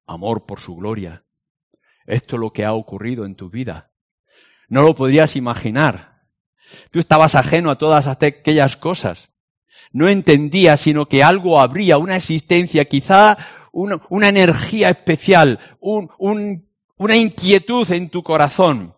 amor 0.06 0.46
por 0.46 0.60
su 0.60 0.76
gloria. 0.76 1.26
Esto 2.06 2.36
es 2.36 2.40
lo 2.40 2.52
que 2.52 2.66
ha 2.66 2.74
ocurrido 2.74 3.26
en 3.26 3.36
tu 3.36 3.50
vida. 3.50 3.92
No 4.70 4.84
lo 4.84 4.96
podrías 4.96 5.36
imaginar. 5.36 6.22
Tú 6.92 7.00
estabas 7.00 7.36
ajeno 7.36 7.72
a 7.72 7.78
todas 7.78 8.08
aquellas 8.08 8.78
cosas. 8.78 9.32
No 9.92 10.08
entendías, 10.08 10.82
sino 10.82 11.08
que 11.08 11.24
algo 11.24 11.60
habría, 11.60 11.98
una 11.98 12.16
existencia, 12.16 12.86
quizá 12.86 13.38
una, 13.72 14.30
energía 14.30 14.90
especial, 14.90 15.60
una 15.80 17.16
inquietud 17.16 17.92
en 17.92 18.10
tu 18.10 18.22
corazón. 18.22 18.96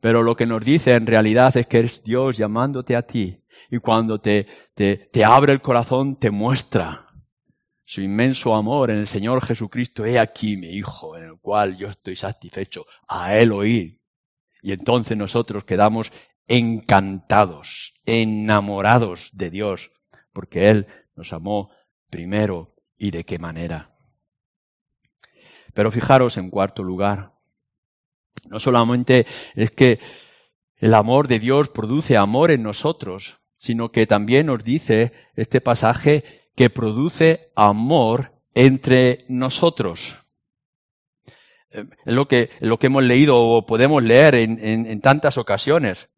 Pero 0.00 0.22
lo 0.22 0.36
que 0.36 0.46
nos 0.46 0.64
dice 0.64 0.94
en 0.94 1.06
realidad 1.06 1.56
es 1.56 1.66
que 1.66 1.80
es 1.80 2.02
Dios 2.02 2.36
llamándote 2.36 2.96
a 2.96 3.02
ti. 3.02 3.40
Y 3.70 3.78
cuando 3.78 4.20
te, 4.20 4.46
te, 4.74 4.96
te 4.96 5.24
abre 5.24 5.52
el 5.52 5.62
corazón, 5.62 6.16
te 6.16 6.30
muestra 6.30 7.06
su 7.84 8.00
inmenso 8.00 8.54
amor 8.54 8.90
en 8.90 8.98
el 8.98 9.06
Señor 9.06 9.44
Jesucristo. 9.44 10.04
He 10.04 10.18
aquí 10.18 10.56
mi 10.56 10.70
Hijo, 10.70 11.16
en 11.16 11.24
el 11.24 11.38
cual 11.38 11.76
yo 11.76 11.88
estoy 11.88 12.16
satisfecho. 12.16 12.86
A 13.08 13.36
Él 13.36 13.52
oír. 13.52 14.03
Y 14.64 14.72
entonces 14.72 15.14
nosotros 15.14 15.64
quedamos 15.64 16.10
encantados, 16.48 18.00
enamorados 18.06 19.28
de 19.34 19.50
Dios, 19.50 19.90
porque 20.32 20.70
Él 20.70 20.86
nos 21.16 21.34
amó 21.34 21.70
primero 22.08 22.74
y 22.96 23.10
de 23.10 23.24
qué 23.24 23.38
manera. 23.38 23.94
Pero 25.74 25.90
fijaros 25.90 26.38
en 26.38 26.48
cuarto 26.48 26.82
lugar, 26.82 27.34
no 28.48 28.58
solamente 28.58 29.26
es 29.54 29.70
que 29.70 30.00
el 30.78 30.94
amor 30.94 31.28
de 31.28 31.40
Dios 31.40 31.68
produce 31.68 32.16
amor 32.16 32.50
en 32.50 32.62
nosotros, 32.62 33.42
sino 33.56 33.92
que 33.92 34.06
también 34.06 34.46
nos 34.46 34.64
dice 34.64 35.12
este 35.36 35.60
pasaje 35.60 36.24
que 36.56 36.70
produce 36.70 37.50
amor 37.54 38.32
entre 38.54 39.26
nosotros. 39.28 40.23
Es 41.74 42.14
lo 42.14 42.28
que, 42.28 42.50
lo 42.60 42.78
que 42.78 42.86
hemos 42.86 43.02
leído 43.02 43.36
o 43.36 43.66
podemos 43.66 44.02
leer 44.02 44.36
en, 44.36 45.00
tantas 45.00 45.38
ocasiones. 45.38 46.08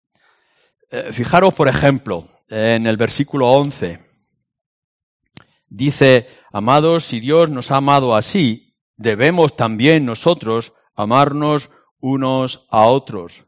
Eh, 0.91 1.13
fijaros, 1.13 1.55
por 1.55 1.69
ejemplo, 1.69 2.29
en 2.49 2.87
el 2.87 2.99
versículo 2.99 3.51
11. 3.51 3.99
Dice, 5.69 6.29
amados, 6.53 7.07
si 7.07 7.21
Dios 7.21 7.49
nos 7.51 7.71
ha 7.71 7.79
amado 7.79 8.15
así, 8.15 8.75
debemos 8.97 9.57
también 9.57 10.05
nosotros 10.05 10.75
amarnos 10.95 11.71
unos 12.01 12.67
a 12.71 12.87
otros. 12.87 13.47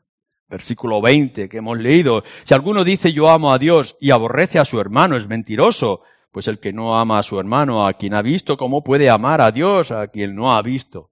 Versículo 0.49 1.03
20 1.03 1.51
que 1.51 1.59
hemos 1.59 1.79
leído. 1.79 2.25
Si 2.45 2.55
alguno 2.55 2.85
dice 2.85 3.13
yo 3.13 3.29
amo 3.29 3.53
a 3.53 3.59
Dios 3.59 3.97
y 4.01 4.13
aborrece 4.13 4.59
a 4.59 4.65
su 4.65 4.81
hermano, 4.81 5.17
es 5.17 5.29
mentiroso. 5.29 6.01
Pues 6.33 6.49
el 6.49 6.59
que 6.59 6.73
no 6.73 6.99
ama 6.99 7.19
a 7.19 7.23
su 7.23 7.39
hermano, 7.39 7.87
a 7.87 7.95
quien 7.95 8.15
ha 8.15 8.23
visto, 8.23 8.57
¿cómo 8.57 8.83
puede 8.83 9.11
amar 9.11 9.41
a 9.43 9.51
Dios 9.51 9.91
a 9.91 10.09
quien 10.09 10.35
no 10.35 10.53
ha 10.53 10.63
visto? 10.63 11.11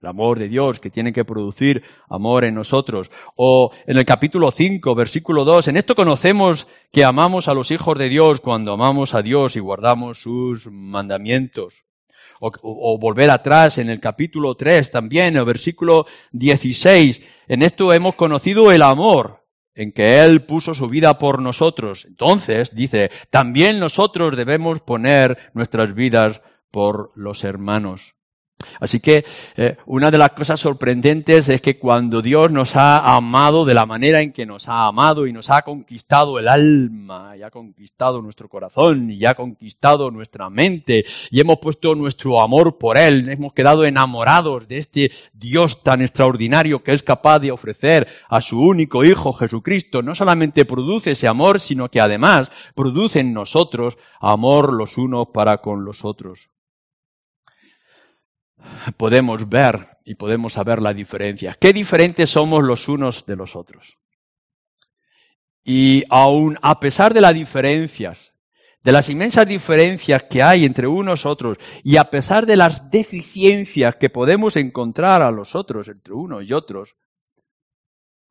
El 0.00 0.08
amor 0.08 0.38
de 0.38 0.48
Dios 0.48 0.78
que 0.78 0.90
tiene 0.90 1.12
que 1.12 1.24
producir 1.24 1.82
amor 2.08 2.44
en 2.44 2.54
nosotros. 2.54 3.10
O 3.34 3.72
en 3.86 3.98
el 3.98 4.04
capítulo 4.04 4.50
5, 4.50 4.94
versículo 4.94 5.44
2, 5.44 5.68
en 5.68 5.76
esto 5.76 5.94
conocemos 5.94 6.68
que 6.92 7.04
amamos 7.04 7.48
a 7.48 7.54
los 7.54 7.70
hijos 7.70 7.98
de 7.98 8.08
Dios 8.08 8.40
cuando 8.40 8.72
amamos 8.72 9.14
a 9.14 9.22
Dios 9.22 9.56
y 9.56 9.60
guardamos 9.60 10.20
sus 10.20 10.70
mandamientos. 10.70 11.82
O, 12.40 12.98
volver 12.98 13.30
atrás 13.30 13.78
en 13.78 13.90
el 13.90 13.98
capítulo 13.98 14.54
3 14.54 14.92
también, 14.92 15.36
el 15.36 15.44
versículo 15.44 16.06
16, 16.30 17.20
en 17.48 17.62
esto 17.62 17.92
hemos 17.92 18.14
conocido 18.14 18.70
el 18.70 18.82
amor 18.82 19.44
en 19.74 19.90
que 19.90 20.20
Él 20.20 20.44
puso 20.44 20.72
su 20.72 20.88
vida 20.88 21.18
por 21.18 21.42
nosotros. 21.42 22.04
Entonces, 22.04 22.72
dice, 22.72 23.10
también 23.30 23.80
nosotros 23.80 24.36
debemos 24.36 24.80
poner 24.80 25.50
nuestras 25.52 25.94
vidas 25.94 26.40
por 26.70 27.10
los 27.16 27.42
hermanos. 27.42 28.14
Así 28.80 28.98
que 28.98 29.24
eh, 29.56 29.76
una 29.86 30.10
de 30.10 30.18
las 30.18 30.30
cosas 30.30 30.58
sorprendentes 30.58 31.48
es 31.48 31.60
que 31.60 31.78
cuando 31.78 32.22
Dios 32.22 32.50
nos 32.50 32.74
ha 32.74 33.14
amado 33.16 33.64
de 33.64 33.74
la 33.74 33.86
manera 33.86 34.20
en 34.20 34.32
que 34.32 34.46
nos 34.46 34.68
ha 34.68 34.86
amado 34.86 35.26
y 35.26 35.32
nos 35.32 35.50
ha 35.50 35.62
conquistado 35.62 36.38
el 36.38 36.48
alma, 36.48 37.36
y 37.36 37.42
ha 37.42 37.50
conquistado 37.50 38.20
nuestro 38.20 38.48
corazón, 38.48 39.10
y 39.10 39.24
ha 39.26 39.34
conquistado 39.34 40.10
nuestra 40.10 40.50
mente, 40.50 41.04
y 41.30 41.40
hemos 41.40 41.58
puesto 41.58 41.94
nuestro 41.94 42.40
amor 42.40 42.78
por 42.78 42.98
Él, 42.98 43.28
hemos 43.28 43.52
quedado 43.52 43.84
enamorados 43.84 44.66
de 44.66 44.78
este 44.78 45.12
Dios 45.32 45.82
tan 45.82 46.02
extraordinario 46.02 46.82
que 46.82 46.92
es 46.92 47.02
capaz 47.04 47.38
de 47.38 47.52
ofrecer 47.52 48.08
a 48.28 48.40
su 48.40 48.60
único 48.60 49.04
Hijo 49.04 49.32
Jesucristo, 49.32 50.02
no 50.02 50.16
solamente 50.16 50.64
produce 50.64 51.12
ese 51.12 51.28
amor, 51.28 51.60
sino 51.60 51.90
que 51.90 52.00
además 52.00 52.50
produce 52.74 53.20
en 53.20 53.32
nosotros 53.32 53.98
amor 54.20 54.72
los 54.72 54.98
unos 54.98 55.28
para 55.28 55.58
con 55.58 55.84
los 55.84 56.04
otros. 56.04 56.48
Podemos 58.96 59.48
ver 59.48 59.80
y 60.04 60.14
podemos 60.14 60.54
saber 60.54 60.80
la 60.80 60.94
diferencia. 60.94 61.56
Qué 61.60 61.72
diferentes 61.72 62.30
somos 62.30 62.64
los 62.64 62.88
unos 62.88 63.26
de 63.26 63.36
los 63.36 63.56
otros. 63.56 63.98
Y 65.64 66.04
aún 66.08 66.58
a 66.62 66.80
pesar 66.80 67.12
de 67.12 67.20
las 67.20 67.34
diferencias, 67.34 68.32
de 68.82 68.92
las 68.92 69.10
inmensas 69.10 69.46
diferencias 69.46 70.24
que 70.24 70.42
hay 70.42 70.64
entre 70.64 70.86
unos 70.86 71.26
otros, 71.26 71.58
y 71.82 71.96
a 71.96 72.10
pesar 72.10 72.46
de 72.46 72.56
las 72.56 72.90
deficiencias 72.90 73.96
que 73.96 74.08
podemos 74.08 74.56
encontrar 74.56 75.20
a 75.20 75.30
los 75.30 75.54
otros, 75.54 75.88
entre 75.88 76.14
unos 76.14 76.44
y 76.44 76.52
otros, 76.52 76.96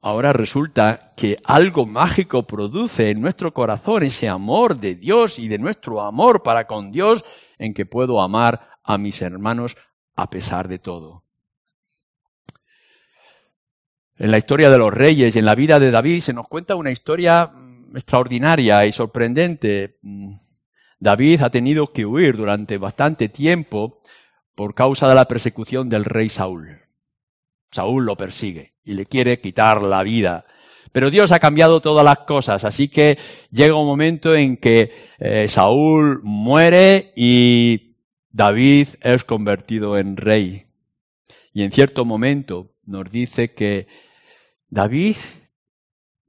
ahora 0.01 0.33
resulta 0.33 1.13
que 1.15 1.37
algo 1.43 1.85
mágico 1.85 2.47
produce 2.47 3.11
en 3.11 3.21
nuestro 3.21 3.53
corazón 3.53 4.03
ese 4.03 4.29
amor 4.29 4.79
de 4.79 4.95
Dios 4.95 5.37
y 5.37 5.47
de 5.47 5.59
nuestro 5.59 6.01
amor 6.01 6.43
para 6.43 6.65
con 6.65 6.91
Dios 6.91 7.23
en 7.59 7.73
que 7.73 7.85
puedo 7.85 8.21
amar 8.21 8.69
a 8.83 8.97
mis 8.97 9.21
hermanos 9.21 9.75
a 10.17 10.29
pesar 10.29 10.67
de 10.67 10.79
todo. 10.79 11.23
En 14.17 14.31
la 14.31 14.39
historia 14.39 14.69
de 14.69 14.79
los 14.79 14.93
reyes 14.93 15.35
y 15.35 15.39
en 15.39 15.45
la 15.45 15.55
vida 15.55 15.79
de 15.79 15.91
David 15.91 16.21
se 16.21 16.33
nos 16.33 16.47
cuenta 16.47 16.75
una 16.75 16.91
historia 16.91 17.45
mm, 17.45 17.95
extraordinaria 17.95 18.85
y 18.85 18.91
sorprendente. 18.91 19.99
Mm, 20.01 20.33
David 20.99 21.43
ha 21.43 21.51
tenido 21.51 21.93
que 21.93 22.05
huir 22.05 22.35
durante 22.35 22.79
bastante 22.79 23.29
tiempo 23.29 24.01
por 24.55 24.73
causa 24.73 25.07
de 25.07 25.13
la 25.13 25.27
persecución 25.27 25.87
del 25.87 26.03
rey 26.03 26.29
Saúl. 26.29 26.81
Saúl 27.71 28.05
lo 28.05 28.15
persigue 28.15 28.73
y 28.83 28.93
le 28.93 29.05
quiere 29.05 29.39
quitar 29.39 29.83
la 29.83 30.01
vida. 30.01 30.45
Pero 30.91 31.11
Dios 31.11 31.31
ha 31.31 31.39
cambiado 31.39 31.79
todas 31.79 32.03
las 32.03 32.19
cosas, 32.19 32.65
así 32.65 32.87
que 32.87 33.19
llega 33.51 33.79
un 33.79 33.85
momento 33.85 34.33
en 34.33 34.57
que 34.57 34.91
eh, 35.19 35.47
Saúl 35.47 36.21
muere 36.23 37.13
y 37.15 37.86
David 38.37 38.89
es 39.01 39.23
convertido 39.23 39.97
en 39.97 40.15
rey. 40.15 40.67
Y 41.53 41.63
en 41.63 41.71
cierto 41.71 42.05
momento 42.05 42.71
nos 42.85 43.09
dice 43.11 43.55
que 43.55 43.87
David 44.69 45.15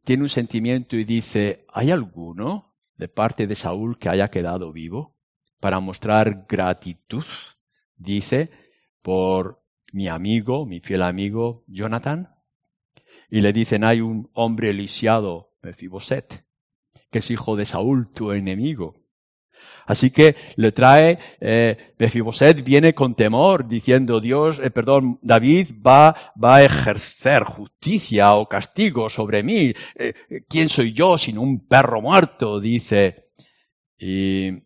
tiene 0.04 0.22
un 0.22 0.30
sentimiento 0.30 0.96
y 0.96 1.04
dice, 1.04 1.66
¿hay 1.68 1.90
alguno 1.90 2.74
de 2.96 3.08
parte 3.08 3.46
de 3.46 3.54
Saúl 3.54 3.98
que 3.98 4.08
haya 4.08 4.30
quedado 4.30 4.72
vivo 4.72 5.18
para 5.60 5.80
mostrar 5.80 6.46
gratitud? 6.48 7.26
Dice, 7.98 8.52
por 9.02 9.62
mi 9.92 10.08
amigo, 10.08 10.64
mi 10.64 10.80
fiel 10.80 11.02
amigo 11.02 11.62
Jonathan. 11.66 12.34
Y 13.28 13.42
le 13.42 13.52
dicen, 13.52 13.84
hay 13.84 14.00
un 14.00 14.30
hombre 14.32 14.72
lisiado, 14.72 15.52
Mefiboset, 15.60 16.46
que 17.10 17.18
es 17.18 17.30
hijo 17.30 17.54
de 17.54 17.66
Saúl, 17.66 18.10
tu 18.10 18.32
enemigo. 18.32 18.97
Así 19.86 20.10
que 20.10 20.36
le 20.56 20.72
trae, 20.72 21.18
eh, 21.40 21.94
Mefiboset 21.98 22.62
viene 22.62 22.94
con 22.94 23.14
temor 23.14 23.66
diciendo, 23.66 24.20
Dios, 24.20 24.58
eh, 24.58 24.70
perdón, 24.70 25.18
David 25.22 25.70
va, 25.84 26.14
va 26.42 26.56
a 26.56 26.62
ejercer 26.62 27.44
justicia 27.44 28.34
o 28.34 28.46
castigo 28.46 29.08
sobre 29.08 29.42
mí. 29.42 29.72
Eh, 29.94 30.12
¿Quién 30.46 30.68
soy 30.68 30.92
yo 30.92 31.16
sin 31.16 31.38
un 31.38 31.66
perro 31.66 32.02
muerto? 32.02 32.60
Dice. 32.60 33.30
Y 33.98 34.62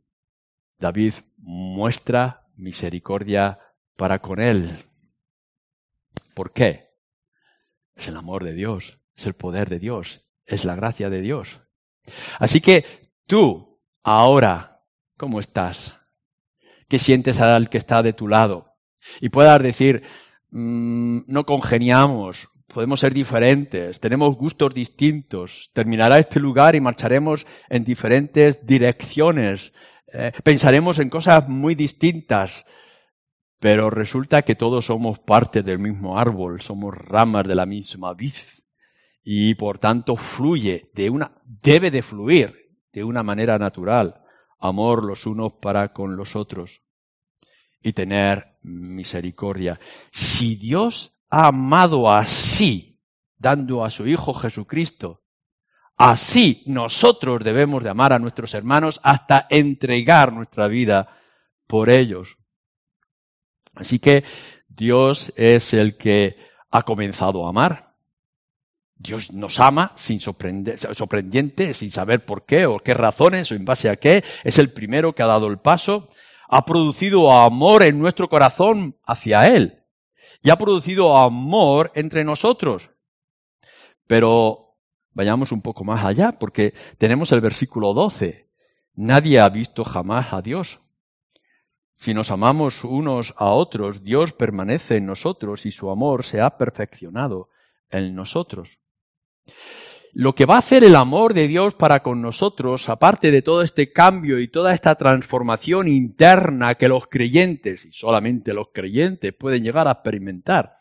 David 0.81 1.15
muestra 1.39 2.49
misericordia 2.57 3.61
para 3.97 4.21
con 4.21 4.41
él. 4.41 4.77
¿Por 6.35 6.53
qué? 6.53 6.91
Es 7.95 8.09
el 8.09 8.17
amor 8.17 8.43
de 8.43 8.55
Dios, 8.55 8.99
es 9.15 9.27
el 9.27 9.35
poder 9.35 9.69
de 9.69 9.79
Dios, 9.79 10.27
es 10.47 10.65
la 10.65 10.75
gracia 10.75 11.11
de 11.11 11.21
Dios. 11.21 11.61
Así 12.39 12.61
que 12.61 12.85
tú, 13.27 13.81
ahora, 14.03 14.72
¿Cómo 15.23 15.39
estás? 15.39 15.97
¿Qué 16.89 16.99
sientes 16.99 17.41
al 17.41 17.71
que 17.71 17.79
está 17.79 18.03
de 18.03 18.13
tu 18.13 18.27
lado? 18.27 18.75
Y 19.21 19.29
puedas 19.29 19.63
decir, 19.63 20.03
mm, 20.51 21.21
no 21.29 21.47
congeniamos, 21.47 22.49
podemos 22.67 22.99
ser 22.99 23.15
diferentes, 23.15 24.01
tenemos 24.01 24.37
gustos 24.37 24.75
distintos, 24.75 25.71
terminará 25.75 26.19
este 26.19 26.41
lugar 26.41 26.75
y 26.75 26.81
marcharemos 26.81 27.47
en 27.69 27.85
diferentes 27.85 28.67
direcciones, 28.67 29.73
eh, 30.13 30.33
pensaremos 30.43 30.99
en 30.99 31.09
cosas 31.09 31.49
muy 31.49 31.77
distintas, 31.77 32.67
pero 33.61 33.91
resulta 33.91 34.43
que 34.43 34.57
todos 34.57 34.87
somos 34.87 35.21
parte 35.21 35.63
del 35.63 35.79
mismo 35.79 36.19
árbol, 36.19 36.61
somos 36.61 36.97
ramas 36.97 37.47
de 37.47 37.55
la 37.55 37.65
misma 37.65 38.13
vid 38.13 38.35
y 39.23 39.55
por 39.55 39.79
tanto 39.79 40.17
fluye 40.17 40.91
de 40.95 41.11
una, 41.11 41.31
debe 41.45 41.93
de 41.93 42.03
fluir 42.03 42.73
de 42.93 43.05
una 43.05 43.23
manera 43.23 43.57
natural 43.57 44.22
amor 44.63 45.05
los 45.05 45.27
unos 45.27 45.53
para 45.55 45.93
con 45.93 46.17
los 46.17 46.37
otros 46.37 46.83
y 47.83 47.93
tener 47.93 48.57
misericordia. 48.63 49.81
Si 50.11 50.57
Dios 50.57 51.13
ha 51.29 51.49
amado 51.49 52.13
así, 52.13 53.01
dando 53.37 53.85
a 53.85 53.91
su 53.91 54.07
Hijo 54.07 54.33
Jesucristo, 54.35 55.23
así 55.97 56.63
nosotros 56.67 57.43
debemos 57.43 57.83
de 57.83 57.91
amar 57.91 58.13
a 58.13 58.19
nuestros 58.19 58.55
hermanos 58.55 59.01
hasta 59.03 59.47
entregar 59.51 60.33
nuestra 60.33 60.69
vida 60.69 61.09
por 61.67 61.91
ellos. 61.91 62.39
Así 63.75 63.99
que 63.99 64.25
Dios 64.69 65.33
es 65.37 65.75
el 65.75 65.97
que 65.97 66.37
ha 66.71 66.83
comenzado 66.83 67.47
a 67.47 67.51
amar. 67.51 67.92
Dios 69.03 69.33
nos 69.33 69.59
ama 69.59 69.93
sin 69.97 70.21
sorprendente, 70.21 71.75
sin 71.75 71.91
saber 71.91 72.25
por 72.25 72.47
qué 72.47 72.67
o 72.67 72.79
qué 72.79 72.95
razones 72.95 73.51
o 73.51 73.57
en 73.57 73.65
base 73.65 73.89
a 73.89 73.97
qué. 73.97 74.23
Es 74.45 74.59
el 74.59 74.73
primero 74.73 75.13
que 75.15 75.23
ha 75.23 75.27
dado 75.27 75.49
el 75.49 75.59
paso. 75.59 76.09
Ha 76.49 76.65
producido 76.65 77.33
amor 77.33 77.83
en 77.83 77.99
nuestro 77.99 78.29
corazón 78.29 78.97
hacia 79.05 79.49
Él. 79.49 79.83
Y 80.43 80.51
ha 80.51 80.57
producido 80.57 81.17
amor 81.17 81.91
entre 81.95 82.23
nosotros. 82.23 82.91
Pero 84.07 84.77
vayamos 85.13 85.51
un 85.51 85.63
poco 85.63 85.85
más 85.85 86.05
allá, 86.05 86.33
porque 86.33 86.75
tenemos 86.99 87.33
el 87.33 87.41
versículo 87.41 87.95
12. 87.95 88.49
Nadie 88.95 89.41
ha 89.41 89.49
visto 89.49 89.85
jamás 89.85 90.33
a 90.33 90.43
Dios. 90.43 90.81
Si 91.97 92.15
nos 92.15 92.31
amamos 92.31 92.85
unos 92.85 93.35
a 93.37 93.47
otros, 93.51 94.05
Dios 94.05 94.33
permanece 94.33 94.97
en 94.97 95.07
nosotros 95.07 95.67
y 95.67 95.73
su 95.73 95.91
amor 95.91 96.25
se 96.25 96.41
ha 96.41 96.57
perfeccionado 96.57 97.49
en 97.91 98.15
nosotros. 98.15 98.79
Lo 100.15 100.35
que 100.35 100.45
va 100.45 100.57
a 100.57 100.59
hacer 100.59 100.85
el 100.85 100.95
amor 100.95 101.33
de 101.33 101.49
Dios 101.49 101.75
para 101.75 102.03
con 102.03 102.21
nosotros, 102.21 102.91
aparte 102.91 103.31
de 103.31 103.41
todo 103.41 103.63
este 103.63 103.93
cambio 103.93 104.39
y 104.41 104.49
toda 104.49 104.75
esta 104.75 104.95
transformación 104.97 105.89
interna 105.89 106.75
que 106.75 106.89
los 106.89 107.07
creyentes, 107.07 107.87
y 107.87 107.93
solamente 107.93 108.53
los 108.53 108.69
creyentes, 108.75 109.33
pueden 109.33 109.65
llegar 109.65 109.89
a 109.89 109.93
experimentar, 109.93 110.75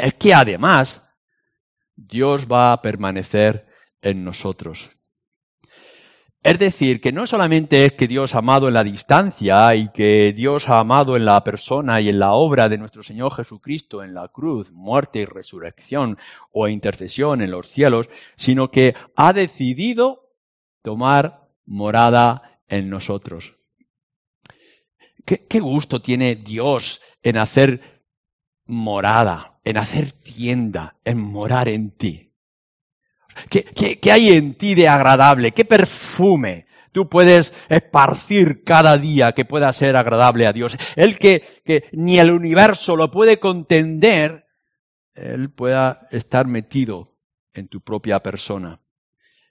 es 0.00 0.14
que 0.14 0.34
además 0.34 1.08
Dios 1.94 2.48
va 2.50 2.72
a 2.72 2.82
permanecer 2.82 3.66
en 4.02 4.24
nosotros. 4.24 4.90
Es 6.44 6.58
decir, 6.58 7.00
que 7.00 7.10
no 7.10 7.26
solamente 7.26 7.86
es 7.86 7.94
que 7.94 8.06
Dios 8.06 8.34
ha 8.34 8.40
amado 8.40 8.68
en 8.68 8.74
la 8.74 8.84
distancia 8.84 9.74
y 9.74 9.88
que 9.92 10.34
Dios 10.34 10.68
ha 10.68 10.78
amado 10.78 11.16
en 11.16 11.24
la 11.24 11.42
persona 11.42 12.02
y 12.02 12.10
en 12.10 12.18
la 12.18 12.32
obra 12.32 12.68
de 12.68 12.76
nuestro 12.76 13.02
Señor 13.02 13.34
Jesucristo 13.34 14.02
en 14.02 14.12
la 14.12 14.28
cruz, 14.28 14.70
muerte 14.70 15.20
y 15.20 15.24
resurrección 15.24 16.18
o 16.52 16.68
intercesión 16.68 17.40
en 17.40 17.50
los 17.50 17.70
cielos, 17.70 18.10
sino 18.36 18.70
que 18.70 18.94
ha 19.16 19.32
decidido 19.32 20.34
tomar 20.82 21.48
morada 21.64 22.60
en 22.68 22.90
nosotros. 22.90 23.54
¿Qué, 25.24 25.46
qué 25.46 25.60
gusto 25.60 26.02
tiene 26.02 26.36
Dios 26.36 27.00
en 27.22 27.38
hacer 27.38 28.02
morada, 28.66 29.60
en 29.64 29.78
hacer 29.78 30.12
tienda, 30.12 30.98
en 31.04 31.20
morar 31.20 31.70
en 31.70 31.90
ti? 31.90 32.33
¿Qué, 33.48 34.12
hay 34.12 34.32
en 34.32 34.54
ti 34.54 34.74
de 34.74 34.88
agradable? 34.88 35.52
¿Qué 35.52 35.64
perfume 35.64 36.66
tú 36.92 37.08
puedes 37.08 37.52
esparcir 37.68 38.62
cada 38.64 38.98
día 38.98 39.32
que 39.32 39.44
pueda 39.44 39.72
ser 39.72 39.96
agradable 39.96 40.46
a 40.46 40.52
Dios? 40.52 40.76
El 40.96 41.18
que, 41.18 41.42
que 41.64 41.84
ni 41.92 42.18
el 42.18 42.30
universo 42.30 42.96
lo 42.96 43.10
puede 43.10 43.38
contender, 43.38 44.46
Él 45.14 45.50
pueda 45.50 46.06
estar 46.10 46.46
metido 46.46 47.16
en 47.52 47.68
tu 47.68 47.80
propia 47.80 48.20
persona. 48.20 48.80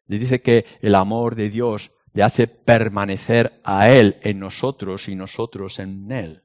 Le 0.08 0.20
dice 0.20 0.42
que 0.42 0.66
el 0.82 0.96
amor 0.96 1.36
de 1.36 1.50
Dios 1.50 1.92
le 2.14 2.24
hace 2.24 2.48
permanecer 2.48 3.60
a 3.64 3.90
Él 3.90 4.18
en 4.22 4.40
nosotros 4.40 5.08
y 5.08 5.16
nosotros 5.16 5.80
en 5.80 6.12
Él. 6.12 6.44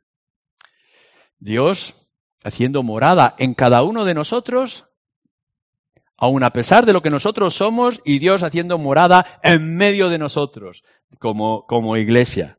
Dios, 1.38 2.08
haciendo 2.42 2.82
morada 2.82 3.34
en 3.38 3.54
cada 3.54 3.82
uno 3.82 4.04
de 4.04 4.14
nosotros, 4.14 4.87
aun 6.18 6.42
a 6.42 6.52
pesar 6.52 6.84
de 6.84 6.92
lo 6.92 7.00
que 7.00 7.10
nosotros 7.10 7.54
somos 7.54 8.02
y 8.04 8.18
Dios 8.18 8.42
haciendo 8.42 8.76
morada 8.76 9.40
en 9.42 9.76
medio 9.76 10.10
de 10.10 10.18
nosotros 10.18 10.84
como, 11.18 11.64
como 11.66 11.96
iglesia. 11.96 12.58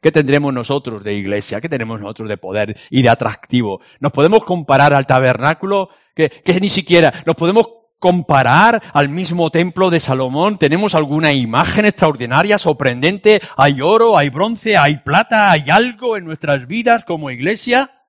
¿Qué 0.00 0.10
tendremos 0.10 0.52
nosotros 0.52 1.04
de 1.04 1.14
iglesia? 1.14 1.60
¿Qué 1.60 1.68
tenemos 1.68 2.00
nosotros 2.00 2.28
de 2.28 2.36
poder 2.36 2.76
y 2.90 3.02
de 3.02 3.08
atractivo? 3.10 3.80
¿Nos 4.00 4.12
podemos 4.12 4.44
comparar 4.44 4.92
al 4.94 5.06
tabernáculo? 5.06 5.90
Que, 6.14 6.30
que 6.30 6.60
ni 6.60 6.68
siquiera 6.68 7.12
nos 7.26 7.36
podemos 7.36 7.68
comparar 7.98 8.82
al 8.92 9.08
mismo 9.08 9.50
templo 9.50 9.90
de 9.90 10.00
Salomón? 10.00 10.58
¿Tenemos 10.58 10.94
alguna 10.94 11.32
imagen 11.32 11.84
extraordinaria, 11.84 12.58
sorprendente? 12.58 13.40
¿Hay 13.56 13.80
oro, 13.80 14.16
hay 14.18 14.30
bronce, 14.30 14.76
hay 14.76 14.98
plata, 14.98 15.50
hay 15.50 15.70
algo 15.70 16.16
en 16.16 16.24
nuestras 16.24 16.66
vidas 16.66 17.04
como 17.04 17.30
iglesia? 17.30 18.06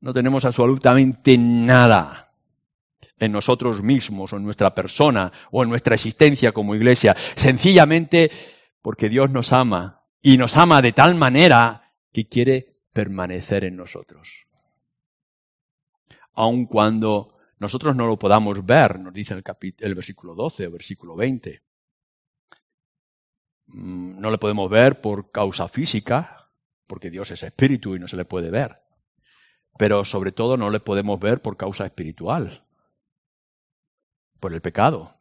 No 0.00 0.12
tenemos 0.12 0.44
absolutamente 0.44 1.36
nada 1.38 2.25
en 3.18 3.32
nosotros 3.32 3.82
mismos 3.82 4.32
o 4.32 4.36
en 4.36 4.44
nuestra 4.44 4.74
persona 4.74 5.32
o 5.50 5.62
en 5.62 5.68
nuestra 5.68 5.94
existencia 5.94 6.52
como 6.52 6.74
iglesia, 6.74 7.16
sencillamente 7.34 8.30
porque 8.82 9.08
Dios 9.08 9.30
nos 9.30 9.52
ama 9.52 10.02
y 10.22 10.36
nos 10.36 10.56
ama 10.56 10.82
de 10.82 10.92
tal 10.92 11.14
manera 11.14 11.92
que 12.12 12.28
quiere 12.28 12.76
permanecer 12.92 13.64
en 13.64 13.76
nosotros. 13.76 14.46
Aun 16.34 16.66
cuando 16.66 17.34
nosotros 17.58 17.96
no 17.96 18.06
lo 18.06 18.18
podamos 18.18 18.64
ver, 18.64 19.00
nos 19.00 19.14
dice 19.14 19.34
el, 19.34 19.42
el 19.78 19.94
versículo 19.94 20.34
12 20.34 20.66
o 20.66 20.70
versículo 20.70 21.16
20. 21.16 21.62
Mm, 23.68 24.20
no 24.20 24.30
le 24.30 24.38
podemos 24.38 24.70
ver 24.70 25.00
por 25.00 25.30
causa 25.30 25.68
física, 25.68 26.50
porque 26.86 27.10
Dios 27.10 27.30
es 27.30 27.42
espíritu 27.42 27.96
y 27.96 27.98
no 27.98 28.08
se 28.08 28.16
le 28.16 28.24
puede 28.24 28.50
ver. 28.50 28.82
Pero 29.78 30.04
sobre 30.04 30.32
todo 30.32 30.56
no 30.56 30.70
le 30.70 30.80
podemos 30.80 31.20
ver 31.20 31.42
por 31.42 31.56
causa 31.56 31.84
espiritual, 31.86 32.65
por 34.40 34.54
el 34.54 34.60
pecado. 34.60 35.14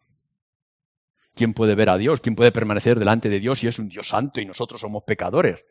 ¿Quién 1.33 1.53
puede 1.53 1.75
ver 1.75 1.89
a 1.89 1.97
Dios? 1.97 2.21
¿Quién 2.21 2.35
puede 2.35 2.51
permanecer 2.51 2.97
delante 2.97 3.29
de 3.29 3.39
Dios 3.39 3.59
si 3.59 3.67
es 3.67 3.77
un 3.77 3.89
Dios 3.89 4.07
santo 4.07 4.39
y 4.39 4.45
nosotros 4.45 4.79
somos 4.79 5.03
pecadores? 5.03 5.63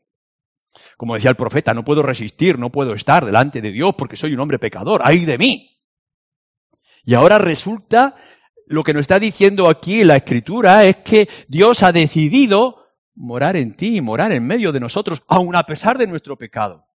Como 0.97 1.15
decía 1.15 1.31
el 1.31 1.37
profeta, 1.37 1.73
no 1.73 1.85
puedo 1.85 2.03
resistir, 2.03 2.59
no 2.59 2.71
puedo 2.71 2.95
estar 2.95 3.25
delante 3.25 3.63
de 3.63 3.73
Dios 3.73 3.95
porque 3.97 4.17
soy 4.17 4.35
un 4.35 4.41
hombre 4.41 4.59
pecador. 4.59 5.01
¡Ay 5.05 5.25
de 5.25 5.39
mí! 5.39 5.81
Y 7.05 7.15
ahora 7.15 7.39
resulta 7.39 8.17
lo 8.67 8.83
que 8.83 8.95
nos 8.95 9.03
está 9.03 9.19
diciendo 9.19 9.69
aquí 9.69 10.05
la 10.05 10.17
escritura 10.17 10.85
es 10.85 10.97
que 10.97 11.29
Dios 11.49 11.83
ha 11.83 11.93
decidido 11.93 12.85
morar 13.15 13.57
en 13.57 13.75
ti, 13.75 14.01
morar 14.01 14.33
en 14.33 14.47
medio 14.47 14.73
de 14.73 14.81
nosotros, 14.81 15.23
aun 15.29 15.55
a 15.55 15.65
pesar 15.65 15.99
de 15.99 16.07
nuestro 16.07 16.37
pecado. 16.37 16.87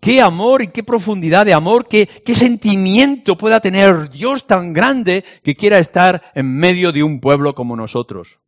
Qué 0.00 0.20
amor 0.20 0.62
y 0.62 0.68
qué 0.68 0.82
profundidad 0.82 1.44
de 1.44 1.54
amor, 1.54 1.88
qué, 1.88 2.08
sentimiento 2.34 3.36
pueda 3.36 3.60
tener 3.60 4.08
Dios 4.10 4.46
tan 4.46 4.72
grande 4.72 5.24
que 5.42 5.56
quiera 5.56 5.78
estar 5.78 6.30
en 6.34 6.56
medio 6.56 6.92
de 6.92 7.02
un 7.02 7.20
pueblo 7.20 7.54
como 7.54 7.76
nosotros. 7.76 8.38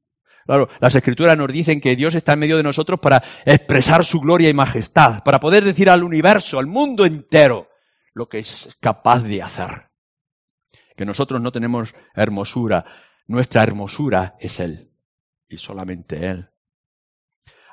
Claro, 0.47 0.69
las 0.81 0.95
escrituras 0.95 1.37
nos 1.37 1.53
dicen 1.53 1.81
que 1.81 1.97
Dios 1.97 2.15
está 2.15 2.33
en 2.33 2.41
medio 2.41 2.57
de 2.57 2.63
nosotros 2.63 2.99
para 3.01 3.23
expresar 3.45 4.05
su 4.05 4.21
gloria 4.21 4.49
y 4.49 4.55
majestad, 4.55 5.23
para 5.23 5.41
poder 5.41 5.65
decir 5.65 5.91
al 5.91 6.05
universo, 6.05 6.59
al 6.59 6.67
mundo 6.67 7.05
entero, 7.05 7.69
lo 8.15 8.29
que 8.29 8.39
es 8.41 8.77
capaz 8.81 9.23
de 9.23 9.43
hacer 9.43 9.91
que 11.01 11.07
nosotros 11.07 11.41
no 11.41 11.51
tenemos 11.51 11.95
hermosura, 12.15 12.85
nuestra 13.27 13.63
hermosura 13.63 14.37
es 14.39 14.61
Él 14.61 14.93
y 15.49 15.57
solamente 15.57 16.27
Él. 16.27 16.51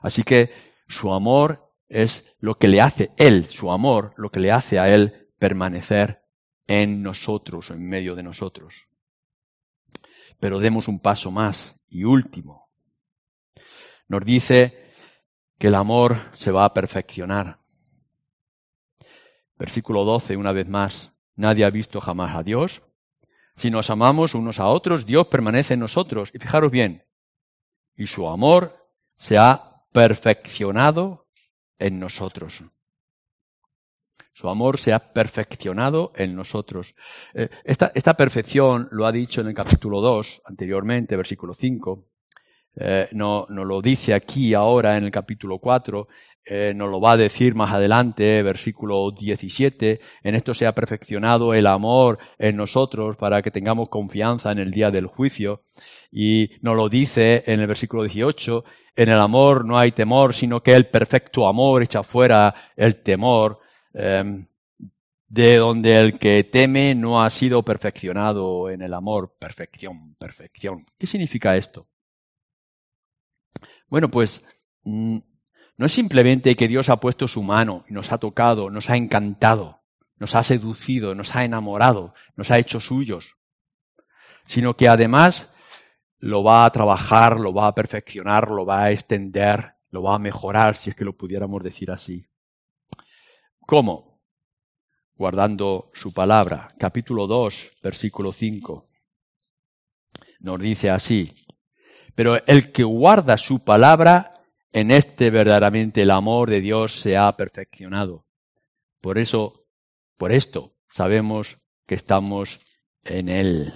Así 0.01 0.23
que 0.23 0.49
su 0.87 1.13
amor 1.13 1.66
es 1.89 2.35
lo 2.39 2.55
que 2.57 2.67
le 2.67 2.81
hace 2.81 3.11
Él, 3.17 3.49
su 3.49 3.71
amor, 3.71 4.13
lo 4.17 4.29
que 4.29 4.39
le 4.39 4.51
hace 4.51 4.79
a 4.79 4.93
Él 4.93 5.29
permanecer 5.39 6.23
en 6.67 7.01
nosotros 7.01 7.71
o 7.71 7.73
en 7.73 7.87
medio 7.87 8.15
de 8.15 8.23
nosotros. 8.23 8.87
Pero 10.39 10.59
demos 10.59 10.87
un 10.87 10.99
paso 10.99 11.31
más 11.31 11.79
y 11.87 12.03
último. 12.03 12.69
Nos 14.07 14.25
dice 14.25 14.93
que 15.57 15.67
el 15.67 15.75
amor 15.75 16.17
se 16.33 16.51
va 16.51 16.65
a 16.65 16.73
perfeccionar. 16.73 17.59
Versículo 19.57 20.03
12, 20.03 20.37
una 20.37 20.51
vez 20.51 20.67
más, 20.67 21.13
nadie 21.35 21.65
ha 21.65 21.69
visto 21.69 21.99
jamás 21.99 22.35
a 22.35 22.43
Dios, 22.43 22.83
si 23.57 23.71
nos 23.71 23.89
amamos 23.89 24.35
unos 24.35 24.59
a 24.59 24.67
otros, 24.67 25.07
Dios 25.07 25.27
permanece 25.27 25.73
en 25.73 25.79
nosotros. 25.79 26.29
Y 26.33 26.37
fijaros 26.37 26.71
bien, 26.71 27.03
y 27.95 28.05
su 28.05 28.29
amor 28.29 28.87
se 29.17 29.39
ha 29.39 29.83
perfeccionado 29.91 31.26
en 31.79 31.99
nosotros. 31.99 32.63
Su 34.33 34.49
amor 34.49 34.77
se 34.77 34.93
ha 34.93 35.13
perfeccionado 35.13 36.11
en 36.15 36.35
nosotros. 36.35 36.93
Eh, 37.33 37.49
esta, 37.63 38.13
perfección 38.15 38.87
lo 38.91 39.07
ha 39.07 39.11
dicho 39.11 39.41
en 39.41 39.47
el 39.47 39.55
capítulo 39.55 39.99
2, 39.99 40.43
anteriormente, 40.45 41.17
versículo 41.17 41.55
5. 41.55 42.05
Eh, 42.75 43.09
no, 43.13 43.47
no, 43.49 43.65
lo 43.65 43.81
dice 43.81 44.13
aquí 44.13 44.53
ahora 44.53 44.95
en 44.95 45.05
el 45.05 45.11
capítulo 45.11 45.57
4 45.57 46.07
eh, 46.49 46.73
nos 46.73 46.89
lo 46.89 47.01
va 47.01 47.11
a 47.11 47.17
decir 47.17 47.55
más 47.55 47.73
adelante, 47.73 48.41
versículo 48.41 49.11
17, 49.11 49.99
en 50.23 50.35
esto 50.35 50.53
se 50.53 50.65
ha 50.65 50.73
perfeccionado 50.73 51.53
el 51.53 51.67
amor 51.67 52.19
en 52.37 52.55
nosotros 52.55 53.17
para 53.17 53.41
que 53.41 53.51
tengamos 53.51 53.89
confianza 53.89 54.51
en 54.53 54.59
el 54.59 54.71
día 54.71 54.89
del 54.89 55.07
juicio. 55.07 55.61
Y 56.09 56.51
nos 56.61 56.77
lo 56.77 56.87
dice 56.87 57.43
en 57.47 57.59
el 57.59 57.67
versículo 57.67 58.03
18, 58.03 58.63
en 58.95 59.09
el 59.09 59.19
amor 59.19 59.65
no 59.65 59.77
hay 59.77 59.91
temor, 59.91 60.33
sino 60.33 60.63
que 60.63 60.73
el 60.73 60.87
perfecto 60.87 61.47
amor 61.47 61.83
echa 61.83 62.01
fuera 62.01 62.55
el 62.77 63.01
temor, 63.03 63.59
em, 63.93 64.47
de 65.27 65.57
donde 65.57 65.99
el 65.99 66.17
que 66.17 66.45
teme 66.45 66.95
no 66.95 67.21
ha 67.21 67.29
sido 67.29 67.63
perfeccionado 67.63 68.69
en 68.69 68.81
el 68.81 68.93
amor. 68.93 69.35
Perfección, 69.37 70.15
perfección. 70.15 70.85
¿Qué 70.97 71.07
significa 71.07 71.57
esto? 71.57 71.87
Bueno, 73.89 74.09
pues 74.09 74.43
mm, 74.83 75.17
no 75.77 75.85
es 75.85 75.93
simplemente 75.93 76.55
que 76.55 76.67
Dios 76.67 76.89
ha 76.89 76.99
puesto 76.99 77.27
su 77.27 77.43
mano 77.43 77.83
y 77.87 77.93
nos 77.93 78.11
ha 78.11 78.17
tocado, 78.17 78.69
nos 78.69 78.89
ha 78.89 78.97
encantado, 78.97 79.81
nos 80.17 80.33
ha 80.33 80.43
seducido, 80.43 81.13
nos 81.13 81.35
ha 81.35 81.45
enamorado, 81.45 82.15
nos 82.35 82.49
ha 82.49 82.57
hecho 82.57 82.79
suyos, 82.79 83.37
sino 84.45 84.75
que 84.75 84.87
además 84.87 85.53
lo 86.19 86.43
va 86.43 86.65
a 86.65 86.71
trabajar, 86.71 87.39
lo 87.39 87.53
va 87.53 87.67
a 87.67 87.75
perfeccionar, 87.75 88.49
lo 88.49 88.65
va 88.65 88.83
a 88.83 88.91
extender, 88.91 89.75
lo 89.91 90.01
va 90.01 90.15
a 90.15 90.19
mejorar, 90.19 90.75
si 90.75 90.89
es 90.89 90.95
que 90.95 91.05
lo 91.05 91.15
pudiéramos 91.15 91.63
decir 91.63 91.91
así. 91.91 92.25
¿Cómo? 93.59 94.19
Guardando 95.15 95.91
su 95.93 96.13
palabra. 96.13 96.69
Capítulo 96.79 97.27
2, 97.27 97.77
versículo 97.83 98.31
5. 98.31 98.87
Nos 100.39 100.59
dice 100.59 100.89
así, 100.89 101.33
pero 102.15 102.43
el 102.47 102.71
que 102.71 102.83
guarda 102.83 103.37
su 103.37 103.63
palabra, 103.63 104.36
en 104.71 104.91
este 104.91 105.29
verdaderamente 105.29 106.01
el 106.01 106.11
amor 106.11 106.49
de 106.49 106.61
Dios 106.61 106.93
se 106.99 107.17
ha 107.17 107.35
perfeccionado. 107.35 108.25
Por 109.01 109.17
eso, 109.17 109.65
por 110.17 110.31
esto, 110.31 110.75
sabemos 110.89 111.59
que 111.85 111.95
estamos 111.95 112.59
en 113.03 113.29
Él. 113.29 113.73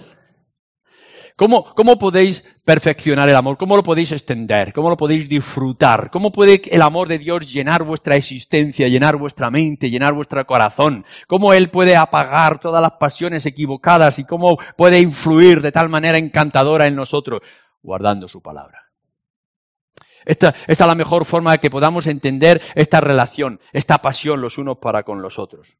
¿Cómo, 1.36 1.74
¿Cómo, 1.74 1.98
podéis 1.98 2.44
perfeccionar 2.64 3.28
el 3.28 3.34
amor? 3.34 3.56
¿Cómo 3.56 3.74
lo 3.74 3.82
podéis 3.82 4.12
extender? 4.12 4.72
¿Cómo 4.72 4.90
lo 4.90 4.96
podéis 4.96 5.28
disfrutar? 5.28 6.10
¿Cómo 6.10 6.30
puede 6.30 6.60
el 6.70 6.82
amor 6.82 7.08
de 7.08 7.18
Dios 7.18 7.50
llenar 7.50 7.84
vuestra 7.84 8.16
existencia, 8.16 8.86
llenar 8.86 9.16
vuestra 9.16 9.50
mente, 9.50 9.90
llenar 9.90 10.12
vuestro 10.12 10.46
corazón? 10.46 11.06
¿Cómo 11.26 11.54
Él 11.54 11.70
puede 11.70 11.96
apagar 11.96 12.58
todas 12.58 12.82
las 12.82 12.92
pasiones 12.92 13.46
equivocadas 13.46 14.18
y 14.18 14.24
cómo 14.24 14.58
puede 14.76 15.00
influir 15.00 15.62
de 15.62 15.72
tal 15.72 15.88
manera 15.88 16.18
encantadora 16.18 16.86
en 16.86 16.96
nosotros? 16.96 17.40
Guardando 17.82 18.28
su 18.28 18.42
palabra. 18.42 18.81
Esta, 20.24 20.54
es 20.66 20.78
la 20.78 20.94
mejor 20.94 21.24
forma 21.24 21.52
de 21.52 21.58
que 21.58 21.70
podamos 21.70 22.06
entender 22.06 22.62
esta 22.74 23.00
relación, 23.00 23.60
esta 23.72 23.98
pasión 23.98 24.40
los 24.40 24.58
unos 24.58 24.78
para 24.78 25.02
con 25.02 25.22
los 25.22 25.38
otros. 25.38 25.76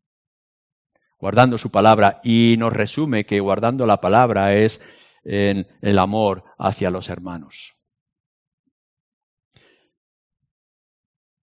Guardando 1.18 1.58
su 1.58 1.70
palabra. 1.70 2.20
Y 2.24 2.56
nos 2.58 2.72
resume 2.72 3.24
que 3.24 3.40
guardando 3.40 3.86
la 3.86 4.00
palabra 4.00 4.54
es 4.54 4.80
en 5.24 5.68
el 5.80 5.98
amor 5.98 6.44
hacia 6.58 6.90
los 6.90 7.08
hermanos. 7.08 7.76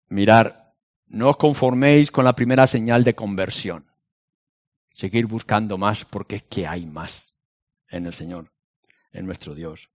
Mirar, 0.09 0.73
no 1.07 1.29
os 1.29 1.37
conforméis 1.37 2.11
con 2.11 2.25
la 2.25 2.33
primera 2.33 2.65
señal 2.65 3.03
de 3.03 3.15
conversión. 3.15 3.85
Seguir 4.91 5.27
buscando 5.27 5.77
más 5.77 6.05
porque 6.05 6.37
es 6.37 6.43
que 6.43 6.65
hay 6.65 6.85
más 6.85 7.35
en 7.89 8.05
el 8.05 8.13
Señor, 8.13 8.51
en 9.11 9.25
nuestro 9.25 9.53
Dios. 9.53 9.89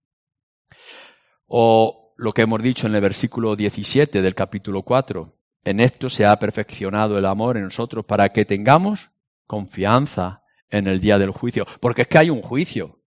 O 1.47 2.02
lo 2.23 2.33
que 2.33 2.43
hemos 2.43 2.63
dicho 2.63 2.87
en 2.87 2.95
el 2.95 3.01
versículo 3.01 3.57
17 3.57 4.23
del 4.23 4.37
capítulo 4.37 4.85
4. 4.85 5.37
En 5.65 5.81
esto 5.81 6.09
se 6.09 6.25
ha 6.25 6.39
perfeccionado 6.39 7.19
el 7.19 7.27
amor 7.27 7.57
en 7.57 7.65
nosotros 7.65 8.05
para 8.05 8.29
que 8.29 8.45
tengamos 8.45 9.11
confianza 9.49 10.45
en 10.71 10.87
el 10.87 11.01
día 11.01 11.19
del 11.19 11.33
juicio. 11.33 11.67
Porque 11.81 12.03
es 12.03 12.09
que 12.09 12.19
hay 12.19 12.31
un 12.31 12.41
juicio. 12.41 13.03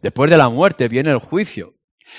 Después 0.00 0.30
de 0.30 0.38
la 0.38 0.48
muerte 0.48 0.88
viene 0.88 1.10
el 1.10 1.18
juicio. 1.18 1.74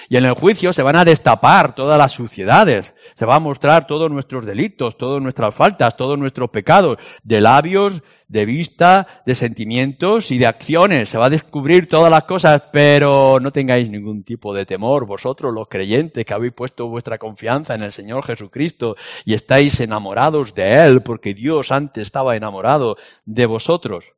Y 0.09 0.17
en 0.17 0.25
el 0.25 0.33
juicio 0.33 0.73
se 0.73 0.83
van 0.83 0.95
a 0.95 1.05
destapar 1.05 1.75
todas 1.75 1.97
las 1.97 2.11
suciedades, 2.11 2.93
se 3.15 3.25
va 3.25 3.35
a 3.35 3.39
mostrar 3.39 3.87
todos 3.87 4.11
nuestros 4.11 4.45
delitos, 4.45 4.97
todas 4.97 5.21
nuestras 5.21 5.55
faltas, 5.55 5.95
todos 5.97 6.17
nuestros 6.17 6.49
pecados, 6.49 6.97
de 7.23 7.41
labios, 7.41 8.03
de 8.27 8.45
vista, 8.45 9.21
de 9.25 9.35
sentimientos 9.35 10.31
y 10.31 10.37
de 10.37 10.47
acciones. 10.47 11.09
Se 11.09 11.17
va 11.17 11.27
a 11.27 11.29
descubrir 11.29 11.87
todas 11.87 12.11
las 12.11 12.23
cosas, 12.23 12.63
pero 12.71 13.39
no 13.39 13.51
tengáis 13.51 13.89
ningún 13.89 14.23
tipo 14.23 14.53
de 14.53 14.65
temor, 14.65 15.05
vosotros 15.05 15.53
los 15.53 15.67
creyentes 15.67 16.25
que 16.25 16.33
habéis 16.33 16.53
puesto 16.53 16.87
vuestra 16.87 17.17
confianza 17.17 17.75
en 17.75 17.83
el 17.83 17.91
Señor 17.91 18.25
Jesucristo 18.25 18.95
y 19.25 19.33
estáis 19.33 19.79
enamorados 19.79 20.55
de 20.55 20.81
Él, 20.81 21.03
porque 21.03 21.33
Dios 21.33 21.71
antes 21.71 22.03
estaba 22.03 22.35
enamorado 22.35 22.97
de 23.25 23.45
vosotros. 23.45 24.13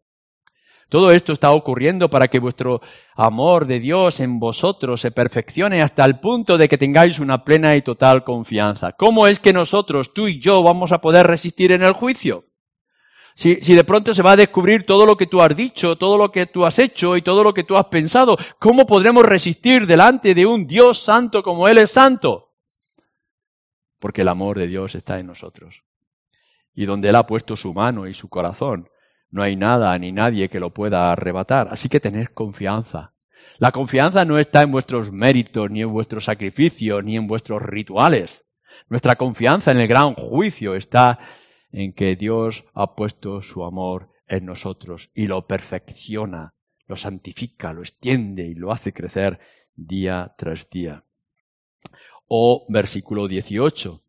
Todo 0.89 1.11
esto 1.11 1.33
está 1.33 1.51
ocurriendo 1.51 2.09
para 2.09 2.27
que 2.27 2.39
vuestro 2.39 2.81
amor 3.15 3.65
de 3.65 3.79
Dios 3.79 4.19
en 4.19 4.39
vosotros 4.39 5.01
se 5.01 5.11
perfeccione 5.11 5.81
hasta 5.81 6.05
el 6.05 6.19
punto 6.19 6.57
de 6.57 6.69
que 6.69 6.77
tengáis 6.77 7.19
una 7.19 7.43
plena 7.43 7.75
y 7.75 7.81
total 7.81 8.23
confianza. 8.23 8.91
¿Cómo 8.91 9.27
es 9.27 9.39
que 9.39 9.51
nosotros, 9.51 10.13
tú 10.13 10.27
y 10.27 10.39
yo, 10.39 10.61
vamos 10.61 10.91
a 10.91 11.01
poder 11.01 11.25
resistir 11.25 11.71
en 11.71 11.81
el 11.81 11.93
juicio? 11.93 12.45
Si, 13.35 13.55
si, 13.55 13.75
de 13.75 13.83
pronto 13.83 14.13
se 14.13 14.21
va 14.21 14.33
a 14.33 14.37
descubrir 14.37 14.85
todo 14.85 15.05
lo 15.05 15.17
que 15.17 15.27
tú 15.27 15.41
has 15.41 15.53
dicho, 15.55 15.97
todo 15.97 16.17
lo 16.17 16.31
que 16.31 16.45
tú 16.45 16.65
has 16.65 16.79
hecho 16.79 17.17
y 17.17 17.21
todo 17.21 17.43
lo 17.43 17.53
que 17.53 17.65
tú 17.65 17.75
has 17.75 17.87
pensado, 17.87 18.37
¿cómo 18.59 18.85
podremos 18.85 19.25
resistir 19.25 19.87
delante 19.87 20.33
de 20.33 20.45
un 20.45 20.67
Dios 20.67 20.99
santo 20.99 21.43
como 21.43 21.67
Él 21.67 21.79
es 21.79 21.91
santo? 21.91 22.53
Porque 23.99 24.21
el 24.21 24.29
amor 24.29 24.57
de 24.57 24.67
Dios 24.67 24.95
está 24.95 25.19
en 25.19 25.27
nosotros. 25.27 25.83
Y 26.73 26.85
donde 26.85 27.09
Él 27.09 27.15
ha 27.15 27.25
puesto 27.25 27.57
su 27.57 27.73
mano 27.73 28.07
y 28.07 28.13
su 28.13 28.29
corazón, 28.29 28.87
no 29.35 29.43
hay 29.43 29.57
nada 29.57 29.99
ni 29.99 30.13
nadie 30.13 30.47
que 30.47 30.61
lo 30.61 30.73
pueda 30.73 31.11
arrebatar. 31.11 31.67
Así 31.69 31.89
que 31.89 31.99
tened 31.99 32.27
confianza. 32.27 33.11
La 33.57 33.73
confianza 33.73 34.23
no 34.23 34.39
está 34.39 34.61
en 34.61 34.71
vuestros 34.71 35.11
méritos, 35.11 35.69
ni 35.69 35.81
en 35.81 35.91
vuestros 35.91 36.23
sacrificios, 36.23 37.03
ni 37.03 37.17
en 37.17 37.27
vuestros 37.27 37.61
rituales. 37.61 38.45
Nuestra 38.87 39.17
confianza 39.17 39.71
en 39.71 39.79
el 39.81 39.89
gran 39.89 40.13
juicio 40.13 40.73
está 40.75 41.19
en 41.73 41.91
que 41.91 42.15
Dios 42.15 42.63
ha 42.73 42.95
puesto 42.95 43.41
su 43.41 43.65
amor 43.65 44.09
en 44.25 44.45
nosotros 44.45 45.11
y 45.13 45.27
lo 45.27 45.45
perfecciona, 45.45 46.53
lo 46.87 46.95
santifica, 46.95 47.73
lo 47.73 47.81
extiende 47.81 48.47
y 48.47 48.53
lo 48.53 48.71
hace 48.71 48.93
crecer 48.93 49.41
día 49.75 50.33
tras 50.37 50.69
día. 50.69 51.03
O 52.29 52.65
versículo 52.69 53.27
18. 53.27 54.01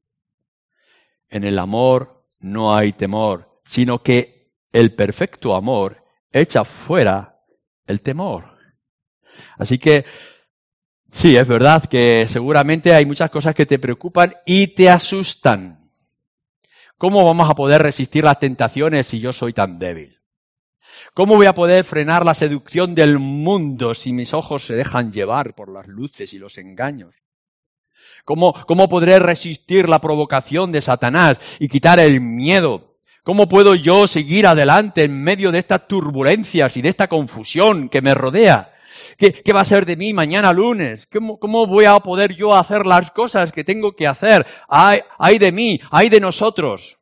En 1.31 1.43
el 1.43 1.59
amor 1.59 2.29
no 2.39 2.77
hay 2.77 2.93
temor, 2.93 3.61
sino 3.65 4.05
que 4.05 4.36
el 4.73 4.95
perfecto 4.95 5.55
amor 5.55 6.05
echa 6.33 6.65
fuera 6.65 7.41
el 7.87 8.01
temor. 8.01 8.57
Así 9.59 9.79
que 9.79 10.05
sí, 11.11 11.37
es 11.37 11.47
verdad 11.47 11.85
que 11.85 12.27
seguramente 12.29 12.95
hay 12.95 13.07
muchas 13.07 13.31
cosas 13.31 13.55
que 13.55 13.67
te 13.67 13.79
preocupan 13.79 14.35
y 14.45 14.69
te 14.69 14.91
asustan. 14.91 15.91
¿Cómo 16.99 17.25
vamos 17.25 17.51
a 17.51 17.55
poder 17.55 17.83
resistir 17.83 18.25
las 18.25 18.39
tentaciones 18.39 19.07
si 19.07 19.21
yo 19.21 19.33
soy 19.33 19.53
tan 19.53 19.79
débil? 19.79 20.19
¿Cómo 21.15 21.37
voy 21.37 21.47
a 21.47 21.55
poder 21.55 21.85
frenar 21.85 22.25
la 22.25 22.35
seducción 22.35 22.95
del 22.95 23.19
mundo 23.19 23.95
si 23.95 24.13
mis 24.13 24.35
ojos 24.35 24.65
se 24.65 24.75
dejan 24.75 25.13
llevar 25.13 25.55
por 25.55 25.71
las 25.71 25.87
luces 25.87 26.33
y 26.33 26.39
los 26.39 26.59
engaños? 26.59 27.15
¿Cómo, 28.25 28.55
cómo 28.67 28.89
podré 28.89 29.19
resistir 29.19 29.89
la 29.89 30.01
provocación 30.01 30.73
de 30.73 30.81
Satanás 30.81 31.39
y 31.59 31.69
quitar 31.69 32.01
el 32.01 32.21
miedo? 32.21 32.96
¿Cómo 33.27 33.49
puedo 33.49 33.75
yo 33.75 34.07
seguir 34.07 34.47
adelante 34.47 35.03
en 35.03 35.21
medio 35.21 35.51
de 35.51 35.59
estas 35.59 35.89
turbulencias 35.89 36.77
y 36.77 36.81
de 36.81 36.91
esta 36.91 37.09
confusión 37.09 37.89
que 37.89 38.01
me 38.01 38.15
rodea? 38.15 38.73
¿Qué, 39.19 39.43
va 39.53 39.63
a 39.63 39.65
ser 39.65 39.85
de 39.85 39.97
mí 39.97 40.13
mañana 40.13 40.53
lunes? 40.53 41.09
¿Cómo, 41.13 41.37
¿Cómo, 41.41 41.67
voy 41.67 41.87
a 41.87 41.99
poder 41.99 42.37
yo 42.37 42.55
hacer 42.55 42.87
las 42.87 43.11
cosas 43.11 43.51
que 43.51 43.65
tengo 43.65 43.97
que 43.97 44.07
hacer? 44.07 44.47
Hay, 44.69 45.01
hay 45.19 45.39
de 45.39 45.51
mí, 45.51 45.81
hay 45.91 46.09
de 46.09 46.21
nosotros. 46.21 47.01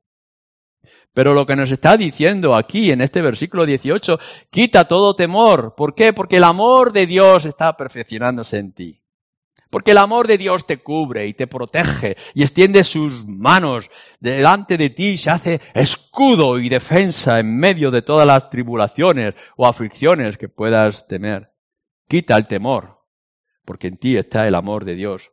Pero 1.13 1.35
lo 1.35 1.45
que 1.45 1.57
nos 1.57 1.71
está 1.71 1.99
diciendo 1.99 2.55
aquí 2.55 2.91
en 2.91 3.03
este 3.03 3.21
versículo 3.21 3.67
18, 3.67 4.19
quita 4.49 4.89
todo 4.89 5.15
temor. 5.15 5.75
¿Por 5.77 5.95
qué? 5.95 6.15
Porque 6.15 6.39
el 6.39 6.45
amor 6.45 6.95
de 6.95 7.07
Dios 7.07 7.45
está 7.45 7.77
perfeccionándose 7.77 8.57
en 8.57 8.73
ti. 8.73 9.04
Porque 9.75 9.91
el 9.91 9.99
amor 9.99 10.29
de 10.29 10.39
Dios 10.39 10.69
te 10.69 10.77
cubre 10.77 11.27
y 11.27 11.35
te 11.35 11.49
protege 11.49 12.17
y 12.33 12.43
extiende 12.43 12.85
sus 12.85 13.27
manos 13.27 13.91
delante 14.21 14.79
de 14.79 14.89
ti, 14.89 15.17
se 15.17 15.31
hace 15.31 15.61
escudo 15.75 16.61
y 16.61 16.69
defensa 16.69 17.41
en 17.41 17.57
medio 17.57 17.91
de 17.91 18.01
todas 18.01 18.25
las 18.25 18.51
tribulaciones 18.51 19.35
o 19.57 19.67
aflicciones 19.67 20.39
que 20.39 20.49
puedas 20.49 21.09
temer. 21.09 21.51
Quita 22.07 22.37
el 22.37 22.47
temor, 22.47 23.01
porque 23.65 23.89
en 23.89 23.97
ti 23.97 24.17
está 24.17 24.47
el 24.47 24.55
amor 24.55 24.85
de 24.85 24.95
Dios. 24.95 25.33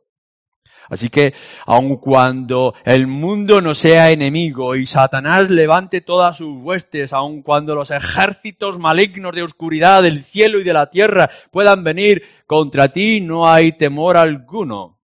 Así 0.88 1.08
que, 1.08 1.34
aun 1.66 1.96
cuando 1.96 2.74
el 2.84 3.06
mundo 3.06 3.60
no 3.60 3.74
sea 3.74 4.10
enemigo 4.10 4.74
y 4.74 4.86
Satanás 4.86 5.50
levante 5.50 6.00
todas 6.00 6.36
sus 6.36 6.56
huestes, 6.62 7.12
aun 7.12 7.42
cuando 7.42 7.74
los 7.74 7.90
ejércitos 7.90 8.78
malignos 8.78 9.34
de 9.34 9.42
oscuridad 9.42 10.02
del 10.02 10.24
cielo 10.24 10.60
y 10.60 10.64
de 10.64 10.72
la 10.72 10.90
tierra 10.90 11.30
puedan 11.50 11.84
venir 11.84 12.22
contra 12.46 12.88
ti, 12.88 13.20
no 13.20 13.50
hay 13.50 13.72
temor 13.72 14.16
alguno, 14.16 15.00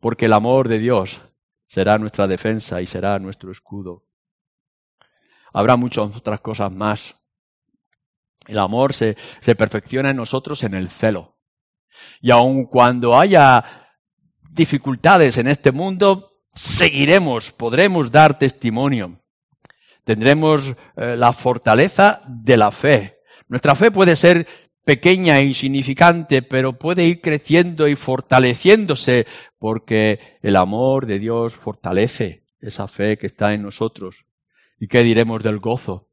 porque 0.00 0.26
el 0.26 0.32
amor 0.32 0.68
de 0.68 0.78
Dios 0.78 1.20
será 1.66 1.98
nuestra 1.98 2.26
defensa 2.26 2.80
y 2.80 2.86
será 2.86 3.18
nuestro 3.18 3.50
escudo. 3.52 4.04
Habrá 5.52 5.76
muchas 5.76 6.16
otras 6.16 6.40
cosas 6.40 6.72
más 6.72 7.22
el 8.46 8.58
amor 8.58 8.92
se, 8.92 9.16
se 9.40 9.54
perfecciona 9.54 10.10
en 10.10 10.16
nosotros 10.16 10.62
en 10.64 10.74
el 10.74 10.90
celo. 10.90 11.36
Y 12.20 12.30
aun 12.30 12.66
cuando 12.66 13.18
haya 13.18 13.81
dificultades 14.52 15.38
en 15.38 15.48
este 15.48 15.72
mundo, 15.72 16.32
seguiremos, 16.54 17.52
podremos 17.52 18.10
dar 18.10 18.38
testimonio. 18.38 19.20
Tendremos 20.04 20.74
eh, 20.96 21.16
la 21.16 21.32
fortaleza 21.32 22.22
de 22.26 22.56
la 22.56 22.70
fe. 22.70 23.18
Nuestra 23.48 23.74
fe 23.74 23.90
puede 23.90 24.16
ser 24.16 24.46
pequeña 24.84 25.38
e 25.38 25.44
insignificante, 25.44 26.42
pero 26.42 26.78
puede 26.78 27.04
ir 27.04 27.20
creciendo 27.20 27.86
y 27.88 27.96
fortaleciéndose 27.96 29.26
porque 29.58 30.38
el 30.42 30.56
amor 30.56 31.06
de 31.06 31.18
Dios 31.18 31.54
fortalece 31.54 32.44
esa 32.60 32.88
fe 32.88 33.16
que 33.16 33.26
está 33.26 33.54
en 33.54 33.62
nosotros. 33.62 34.26
¿Y 34.78 34.88
qué 34.88 35.02
diremos 35.02 35.42
del 35.42 35.60
gozo? 35.60 36.08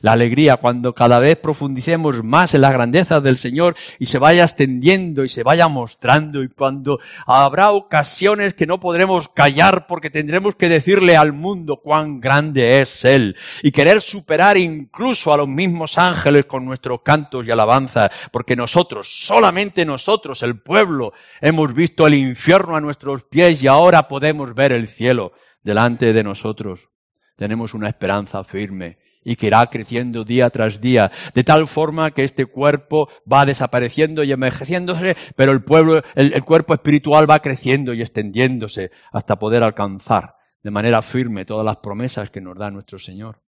La 0.00 0.12
alegría 0.12 0.56
cuando 0.56 0.94
cada 0.94 1.18
vez 1.18 1.36
profundicemos 1.36 2.22
más 2.22 2.54
en 2.54 2.60
la 2.60 2.72
grandeza 2.72 3.20
del 3.20 3.36
Señor 3.36 3.76
y 3.98 4.06
se 4.06 4.18
vaya 4.18 4.44
extendiendo 4.44 5.24
y 5.24 5.28
se 5.28 5.42
vaya 5.42 5.68
mostrando 5.68 6.42
y 6.42 6.48
cuando 6.48 7.00
habrá 7.26 7.70
ocasiones 7.70 8.54
que 8.54 8.66
no 8.66 8.80
podremos 8.80 9.28
callar 9.28 9.86
porque 9.86 10.10
tendremos 10.10 10.54
que 10.54 10.68
decirle 10.68 11.16
al 11.16 11.32
mundo 11.32 11.80
cuán 11.82 12.20
grande 12.20 12.80
es 12.80 13.04
Él 13.04 13.36
y 13.62 13.72
querer 13.72 14.00
superar 14.00 14.56
incluso 14.56 15.32
a 15.32 15.36
los 15.36 15.48
mismos 15.48 15.98
ángeles 15.98 16.46
con 16.46 16.64
nuestros 16.64 17.02
cantos 17.02 17.46
y 17.46 17.50
alabanzas 17.50 18.10
porque 18.30 18.56
nosotros, 18.56 19.08
solamente 19.26 19.84
nosotros, 19.84 20.42
el 20.42 20.60
pueblo, 20.60 21.12
hemos 21.40 21.74
visto 21.74 22.06
el 22.06 22.14
infierno 22.14 22.76
a 22.76 22.80
nuestros 22.80 23.24
pies 23.24 23.62
y 23.62 23.66
ahora 23.66 24.08
podemos 24.08 24.54
ver 24.54 24.72
el 24.72 24.88
cielo 24.88 25.32
delante 25.62 26.12
de 26.12 26.22
nosotros. 26.22 26.88
Tenemos 27.36 27.74
una 27.74 27.88
esperanza 27.88 28.44
firme 28.44 28.98
y 29.24 29.36
que 29.36 29.46
irá 29.46 29.66
creciendo 29.66 30.24
día 30.24 30.50
tras 30.50 30.80
día, 30.80 31.10
de 31.34 31.44
tal 31.44 31.66
forma 31.66 32.10
que 32.12 32.24
este 32.24 32.46
cuerpo 32.46 33.08
va 33.30 33.46
desapareciendo 33.46 34.24
y 34.24 34.32
envejeciéndose, 34.32 35.16
pero 35.36 35.52
el, 35.52 35.62
pueblo, 35.62 36.02
el, 36.14 36.44
cuerpo 36.44 36.74
espiritual 36.74 37.30
va 37.30 37.40
creciendo 37.40 37.94
y 37.94 38.00
extendiéndose 38.00 38.90
hasta 39.12 39.38
poder 39.38 39.62
alcanzar 39.62 40.36
de 40.62 40.70
manera 40.70 41.02
firme 41.02 41.44
todas 41.44 41.64
las 41.64 41.78
promesas 41.78 42.30
que 42.30 42.40
nos 42.40 42.56
da 42.56 42.70
nuestro 42.70 42.98
Señor. 42.98 43.42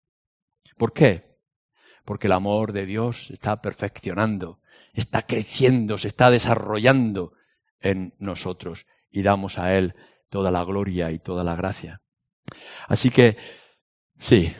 ¿Por 0.76 0.92
qué? 0.92 1.38
Porque 2.04 2.26
el 2.26 2.32
amor 2.32 2.72
de 2.72 2.86
Dios 2.86 3.30
está 3.30 3.60
perfeccionando, 3.60 4.60
está 4.92 5.22
creciendo, 5.22 5.96
se 5.98 6.08
está 6.08 6.30
desarrollando 6.30 7.32
en 7.80 8.14
nosotros 8.18 8.86
y 9.10 9.22
damos 9.22 9.58
a 9.58 9.74
Él 9.74 9.94
toda 10.28 10.50
la 10.50 10.64
gloria 10.64 11.12
y 11.12 11.18
toda 11.18 11.44
la 11.44 11.54
gracia. 11.54 12.02
Así 12.88 13.10
que, 13.10 13.36
sí, 14.18 14.54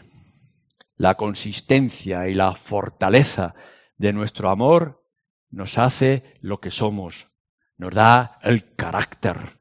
la 0.97 1.17
consistencia 1.17 2.29
y 2.29 2.35
la 2.35 2.55
fortaleza 2.55 3.55
de 3.97 4.13
nuestro 4.13 4.51
amor 4.51 5.05
nos 5.51 5.79
hace 5.79 6.35
lo 6.41 6.61
que 6.61 6.71
somos, 6.71 7.29
nos 7.77 7.95
da 7.95 8.39
el 8.43 8.75
carácter, 8.75 9.61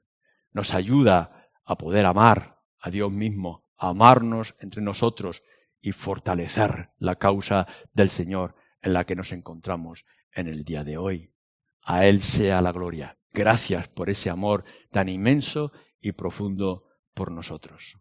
nos 0.52 0.74
ayuda 0.74 1.50
a 1.66 1.78
poder 1.78 2.06
amar 2.06 2.60
a 2.80 2.90
Dios 2.90 3.12
mismo, 3.12 3.66
amarnos 3.78 4.56
entre 4.60 4.82
nosotros 4.82 5.44
y 5.82 5.92
fortalecer 5.92 6.92
la 6.98 7.16
causa 7.16 7.68
del 7.94 8.10
Señor 8.10 8.56
en 8.82 8.94
la 8.94 9.06
que 9.06 9.16
nos 9.16 9.32
encontramos 9.32 10.06
en 10.32 10.48
el 10.48 10.64
día 10.64 10.84
de 10.84 10.98
hoy. 10.98 11.34
A 11.82 12.06
Él 12.06 12.22
sea 12.22 12.62
la 12.62 12.72
gloria. 12.72 13.18
Gracias 13.32 13.88
por 13.88 14.10
ese 14.10 14.30
amor 14.30 14.64
tan 14.92 15.10
inmenso 15.10 15.72
y 16.00 16.12
profundo 16.12 16.86
por 17.14 17.32
nosotros. 17.32 18.00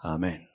Amén. 0.00 0.49